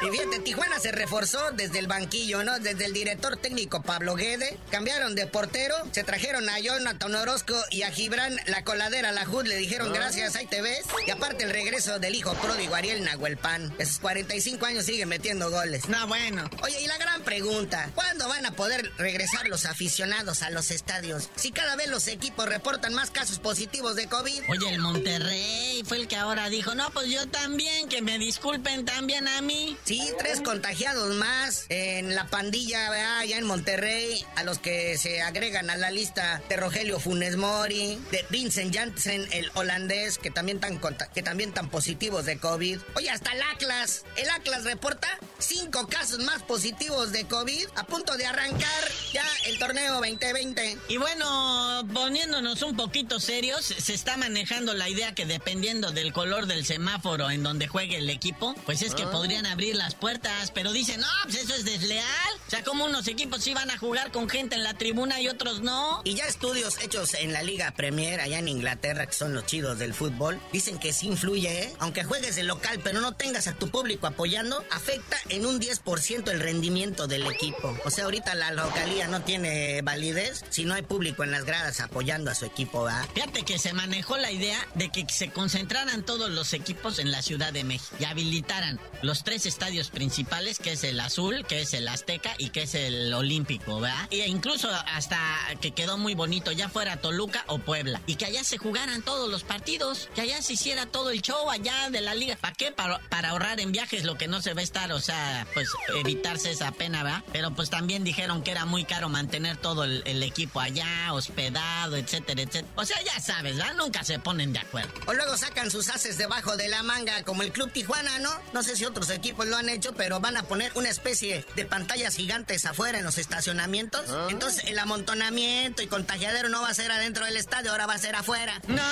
Y 0.02 0.10
fíjate, 0.10 0.40
Tijuana 0.40 0.80
se 0.80 0.92
reforzó 0.92 1.52
desde 1.54 1.80
el 1.80 1.88
banquillo, 1.88 2.44
¿no? 2.44 2.60
Desde 2.60 2.86
el 2.86 2.94
director 2.94 3.36
técnico 3.38 3.82
Pablo 3.82 4.16
Guede. 4.16 4.58
Cambiaron 4.70 5.16
de 5.16 5.26
portero, 5.26 5.76
se 5.92 6.04
trajeron 6.04 6.48
a 6.50 6.60
Jonathan 6.60 7.16
Orozco 7.16 7.56
y 7.72 7.82
a 7.82 7.92
Gibran 7.92 8.38
la 8.46 8.64
coladera, 8.64 9.12
la 9.12 9.28
HUD, 9.28 9.48
le 9.48 9.56
dijeron 9.58 9.92
gracias, 9.92 10.36
ahí 10.36 10.46
te 10.46 10.62
ves. 10.62 10.86
Y 11.08 11.12
aparte 11.12 11.46
el 11.46 11.50
regreso 11.50 11.98
del 12.00 12.14
hijo 12.14 12.34
pródigo 12.36 12.76
Ariel 12.76 13.04
Nahuelpan. 13.04 13.74
Esos 13.80 14.00
45 14.00 14.66
años 14.66 14.86
sigue 14.86 15.06
metiendo 15.06 15.50
goles. 15.50 15.90
No, 15.90 16.08
bueno. 16.08 16.48
Oye, 16.62 16.80
y 16.80 16.88
la 16.88 16.98
gran 16.98 17.24
pregunta, 17.24 17.90
¿cuándo 17.96 18.28
van 18.28 18.46
a 18.46 18.52
poder 18.52 18.92
regresar 18.98 19.48
los 19.48 19.66
aficionados 19.66 20.44
a 20.44 20.52
los 20.52 20.70
estadios? 20.70 21.30
Si 21.36 21.52
cada 21.52 21.76
vez 21.76 21.90
los 21.90 22.08
equipos 22.08 22.48
reportan 22.48 22.94
más 22.94 23.10
casos 23.10 23.40
positivos 23.40 23.96
de 23.96 24.08
COVID. 24.08 24.44
Oye, 24.50 24.70
el 24.70 24.80
Monterrey 24.80 25.82
fue 25.86 25.98
el 25.98 26.08
que 26.08 26.16
ahora 26.16 26.50
dijo, 26.50 26.76
no, 26.76 26.90
pues 26.92 27.10
yo 27.10 27.28
también, 27.28 27.90
que 27.90 28.02
me 28.02 28.20
disculpen 28.20 28.86
también 28.86 29.28
a 29.28 29.42
mí. 29.42 29.78
Sí, 29.88 30.02
tres 30.20 30.42
contagiados 30.42 31.16
más 31.16 31.66
en 31.70 32.14
la 32.14 32.28
pandilla 32.28 33.20
allá 33.20 33.38
en 33.38 33.46
Monterrey, 33.46 34.22
a 34.36 34.44
los 34.44 34.60
que 34.60 34.98
se 34.98 35.22
agregan 35.22 35.70
a 35.70 35.78
la 35.78 35.92
lista 35.92 36.42
de 36.50 36.58
Rogelio 36.58 37.00
Funes 37.00 37.38
Mori, 37.38 37.98
de 38.12 38.26
Vincent 38.30 38.76
Janssen, 38.76 39.26
el 39.32 39.50
holandés, 39.54 40.18
que 40.18 40.30
también 40.30 40.60
tan, 40.60 40.82
que 41.14 41.24
también 41.24 41.54
tan 41.54 41.70
positivos 41.70 42.26
de 42.26 42.38
COVID. 42.38 42.80
Oye, 42.98 43.10
hasta 43.10 43.32
el 43.32 43.42
Atlas. 43.44 44.04
El 44.18 44.30
Atlas 44.30 44.66
reporta 44.66 45.08
cinco 45.40 45.88
casos 45.88 46.20
más 46.20 46.44
positivos 46.44 47.14
de 47.14 47.24
COVID 47.24 47.68
a 47.76 47.86
punto 47.86 48.18
de 48.18 48.26
arrancar 48.26 48.92
ya 49.14 49.24
el 49.46 49.58
torneo 49.58 49.94
2020. 49.94 50.80
Y 50.90 50.98
bueno, 50.98 51.88
poniéndonos 51.94 52.62
un 52.62 52.76
poquito 52.76 53.22
serios, 53.22 53.64
se 53.64 53.94
está 53.94 54.18
manejando 54.18 54.74
la 54.74 54.90
idea 54.90 55.16
que 55.16 55.26
dependiendo 55.26 55.92
del 55.92 56.12
color 56.12 56.46
del 56.46 56.66
semáforo 56.66 57.32
en 57.32 57.42
donde 57.42 57.68
juegue 57.70 57.96
el 58.00 58.10
equipo, 58.10 58.54
pues 58.66 58.82
es 58.82 58.94
que 58.94 59.04
Ah. 59.04 59.12
podrían 59.12 59.46
abrir 59.46 59.77
las 59.78 59.96
puertas, 59.96 60.52
pero 60.52 60.72
dicen, 60.72 61.00
no, 61.00 61.08
pues 61.24 61.36
eso 61.36 61.54
es 61.54 61.66
desleal. 61.66 62.37
O 62.48 62.50
sea, 62.50 62.64
como 62.64 62.86
unos 62.86 63.08
equipos 63.10 63.44
sí 63.44 63.54
van 63.54 63.70
a 63.70 63.78
jugar 63.78 64.12
con 64.12 64.30
gente 64.30 64.56
en 64.56 64.64
la 64.64 64.74
tribuna 64.74 65.20
y 65.20 65.28
otros 65.28 65.60
no. 65.62 66.02
Y 66.06 66.16
ya 66.16 66.26
estudios 66.26 66.80
hechos 66.82 67.14
en 67.16 67.34
la 67.34 67.44
Liga 67.44 67.72
Premier 67.72 68.22
allá 68.22 68.40
en 68.40 68.48
Inglaterra, 68.48 69.06
que 69.06 69.14
son 69.14 69.34
los 69.34 69.46
chidos 69.46 69.80
del 69.80 69.94
fútbol, 69.94 70.40
dicen 70.54 70.80
que 70.80 70.94
sí 70.94 71.08
influye, 71.08 71.64
¿eh? 71.64 71.74
Aunque 71.80 72.06
juegues 72.06 72.38
de 72.38 72.44
local, 72.44 72.80
pero 72.82 73.02
no 73.02 73.16
tengas 73.16 73.48
a 73.48 73.56
tu 73.56 73.70
público 73.70 74.08
apoyando, 74.08 74.64
afecta 74.72 75.18
en 75.28 75.46
un 75.46 75.60
10% 75.60 76.32
el 76.32 76.40
rendimiento 76.40 77.08
del 77.08 77.28
equipo. 77.28 77.78
O 77.84 77.92
sea, 77.92 78.06
ahorita 78.06 78.34
la 78.36 78.52
localía 78.52 79.10
no 79.10 79.22
tiene 79.24 79.82
validez 79.82 80.46
si 80.50 80.64
no 80.64 80.74
hay 80.74 80.84
público 80.84 81.26
en 81.26 81.32
las 81.32 81.44
gradas 81.44 81.82
apoyando 81.82 82.32
a 82.32 82.36
su 82.36 82.46
equipo, 82.46 82.84
¿va? 82.84 83.06
Fíjate 83.14 83.44
que 83.44 83.60
se 83.60 83.74
manejó 83.74 84.16
la 84.16 84.32
idea 84.32 84.66
de 84.76 84.90
que 84.90 85.06
se 85.10 85.32
concentraran 85.32 86.06
todos 86.06 86.30
los 86.30 86.54
equipos 86.54 87.00
en 87.00 87.12
la 87.12 87.22
Ciudad 87.22 87.52
de 87.52 87.66
México 87.66 87.94
y 88.00 88.06
habilitaran 88.06 88.80
los 89.02 89.26
tres 89.26 89.46
estadios 89.46 89.90
principales, 89.90 90.60
que 90.60 90.72
es 90.72 90.86
el 90.86 90.98
Azul, 91.02 91.46
que 91.46 91.62
es 91.62 91.74
el 91.74 91.90
Azteca 91.90 92.36
y 92.38 92.50
que 92.50 92.64
es 92.64 92.76
el 92.76 93.14
Olímpico, 93.14 93.80
¿verdad? 93.80 94.08
E 94.12 94.28
incluso 94.28 94.70
hasta 94.70 95.20
que 95.62 95.72
quedó 95.72 95.98
muy 95.98 96.16
bonito, 96.16 96.52
ya 96.52 96.70
fuera 96.70 96.98
Toluca 96.98 97.44
o 97.48 97.60
Puebla. 97.60 98.02
Y 98.06 98.16
que 98.16 98.26
allá 98.26 98.44
se 98.44 98.58
jugaran 98.58 99.02
todos 99.02 99.30
los 99.30 99.44
partidos, 99.44 100.10
que 100.16 100.22
allá 100.22 100.42
se 100.42 100.54
hiciera 100.54 100.86
todo 100.86 101.10
el 101.10 101.22
show 101.22 101.50
allá 101.50 101.90
de 101.90 102.02
la 102.02 102.16
liga. 102.16 102.36
¿Para 102.36 102.54
qué? 102.54 102.72
Para, 102.72 103.00
ahorrar 103.28 103.60
en 103.60 103.72
viajes 103.72 104.06
lo 104.06 104.18
que 104.18 104.28
no 104.28 104.42
se 104.42 104.54
va 104.54 104.62
a 104.62 104.64
estar, 104.64 104.92
o 104.92 105.02
sea, 105.02 105.46
pues 105.54 105.70
evitarse 105.96 106.52
esa 106.52 106.72
pena, 106.72 107.04
¿verdad? 107.04 107.24
Pero 107.34 107.54
pues 107.54 107.70
también 107.70 108.04
dijeron 108.04 108.42
que 108.42 108.52
era 108.52 108.66
muy 108.66 108.86
caro 108.86 109.10
mantener 109.10 109.58
todo 109.58 109.84
el, 109.84 110.24
equipo 110.24 110.60
allá, 110.60 111.14
hospedado, 111.14 111.96
etcétera, 111.96 112.42
etcétera. 112.42 112.68
O 112.76 112.86
sea, 112.86 113.02
ya 113.04 113.20
sabes, 113.20 113.58
¿verdad? 113.58 113.76
Nunca 113.76 114.04
se 114.04 114.20
ponen 114.20 114.52
de 114.52 114.60
acuerdo. 114.60 114.92
O 115.06 115.14
luego 115.14 115.38
sacan 115.38 115.72
sus 115.72 115.90
haces 115.90 116.18
debajo 116.18 116.58
de 116.58 116.68
la 116.68 116.84
manga, 116.84 117.24
como 117.24 117.44
el 117.44 117.52
Club 117.52 117.72
Tijuana, 117.72 118.20
¿no? 118.20 118.32
No 118.54 118.64
sé 118.64 118.76
si 118.76 118.86
otros 118.86 119.10
equipos 119.10 119.46
lo 119.46 119.58
han 119.58 119.70
hecho, 119.70 119.94
pero 119.94 120.20
van 120.20 120.38
a 120.38 120.44
poner 120.44 120.72
una 120.76 120.90
especie 120.90 121.46
de 121.56 121.66
pantallas 121.66 122.20
gigantes 122.28 122.66
afuera 122.66 122.98
en 122.98 123.06
los 123.06 123.18
estacionamientos. 123.18 124.04
Entonces, 124.30 124.66
el 124.66 124.78
amontonamiento 124.80 125.82
y 125.82 125.88
contagiadero 125.88 126.50
no 126.50 126.62
va 126.62 126.68
a 126.68 126.74
ser 126.74 126.92
adentro 126.92 127.24
del 127.24 127.38
estadio, 127.38 127.72
ahora 127.72 127.86
va 127.86 127.94
a 127.94 127.98
ser 127.98 128.18
afuera. 128.18 128.62
No, 128.68 128.84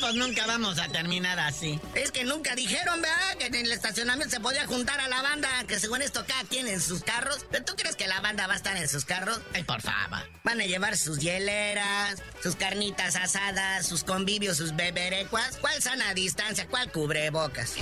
pues 0.00 0.14
nunca 0.14 0.46
vamos 0.46 0.78
a 0.78 0.88
terminar 0.88 1.38
así. 1.40 1.78
Es 1.94 2.10
que 2.10 2.24
nunca 2.24 2.54
dijeron, 2.54 3.02
¿verdad? 3.02 3.36
Que 3.38 3.46
en 3.48 3.54
el 3.54 3.70
estacionamiento 3.70 4.34
se 4.34 4.40
podía 4.40 4.66
juntar 4.66 4.98
a 4.98 5.08
la 5.08 5.20
banda, 5.20 5.50
que 5.68 5.78
según 5.78 6.00
esto 6.00 6.24
cada 6.26 6.42
quien 6.44 6.68
en 6.68 6.80
sus 6.80 7.02
carros. 7.02 7.44
¿Pero 7.50 7.66
tú 7.66 7.74
crees 7.76 7.96
que 7.96 8.06
la 8.06 8.22
banda 8.22 8.46
va 8.46 8.54
a 8.54 8.56
estar 8.56 8.74
en 8.78 8.88
sus 8.88 9.04
carros? 9.04 9.38
Ay, 9.52 9.62
por 9.64 9.82
favor. 9.82 10.26
Van 10.42 10.58
a 10.58 10.64
llevar 10.64 10.96
sus 10.96 11.18
hieleras, 11.18 12.22
sus 12.42 12.56
carnitas 12.56 13.14
asadas, 13.14 13.86
sus 13.86 14.04
convivios, 14.04 14.56
sus 14.56 14.74
beberecuas. 14.74 15.58
¿Cuál 15.58 15.82
sana 15.82 16.14
distancia? 16.14 16.66
¿Cuál 16.66 16.90
cubrebocas? 16.90 17.74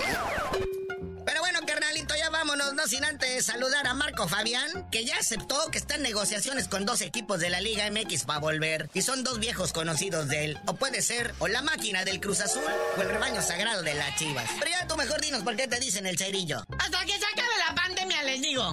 No 2.79 2.87
sin 2.87 3.05
antes 3.05 3.47
saludar 3.47 3.89
a 3.89 3.95
Marco 3.95 4.29
Fabián, 4.29 4.89
que 4.93 5.05
ya 5.05 5.17
aceptó 5.19 5.69
que 5.73 5.79
está 5.79 5.97
en 5.97 6.03
negociaciones 6.03 6.69
con 6.69 6.87
dos 6.87 7.01
equipos 7.01 7.41
de 7.41 7.51
la 7.51 7.61
Liga 7.61 7.91
MX 7.91 8.23
para 8.23 8.39
volver. 8.39 8.89
Y 8.95 9.03
son 9.03 9.25
dos 9.25 9.41
viejos 9.41 9.73
conocidos 9.73 10.29
de 10.29 10.45
él. 10.45 10.61
O 10.67 10.75
puede 10.75 11.03
ser, 11.03 11.35
o 11.41 11.49
la 11.49 11.61
máquina 11.61 12.05
del 12.05 12.21
Cruz 12.21 12.39
Azul, 12.39 12.63
o 12.97 13.03
el 13.03 13.09
rebaño 13.09 13.43
sagrado 13.43 13.83
de 13.83 13.95
las 13.95 14.15
Chivas. 14.15 14.49
Pero 14.61 14.71
ya 14.71 14.87
tú 14.87 14.97
mejor 14.97 15.21
dinos 15.21 15.43
por 15.43 15.57
qué 15.57 15.67
te 15.67 15.81
dicen 15.81 16.07
el 16.07 16.17
cerillo. 16.17 16.65
Hasta 16.79 17.05
que 17.05 17.19
se 17.19 17.27
acabe 17.27 17.59
la 17.67 17.75
pandemia, 17.75 18.23
les 18.23 18.43
digo. 18.43 18.73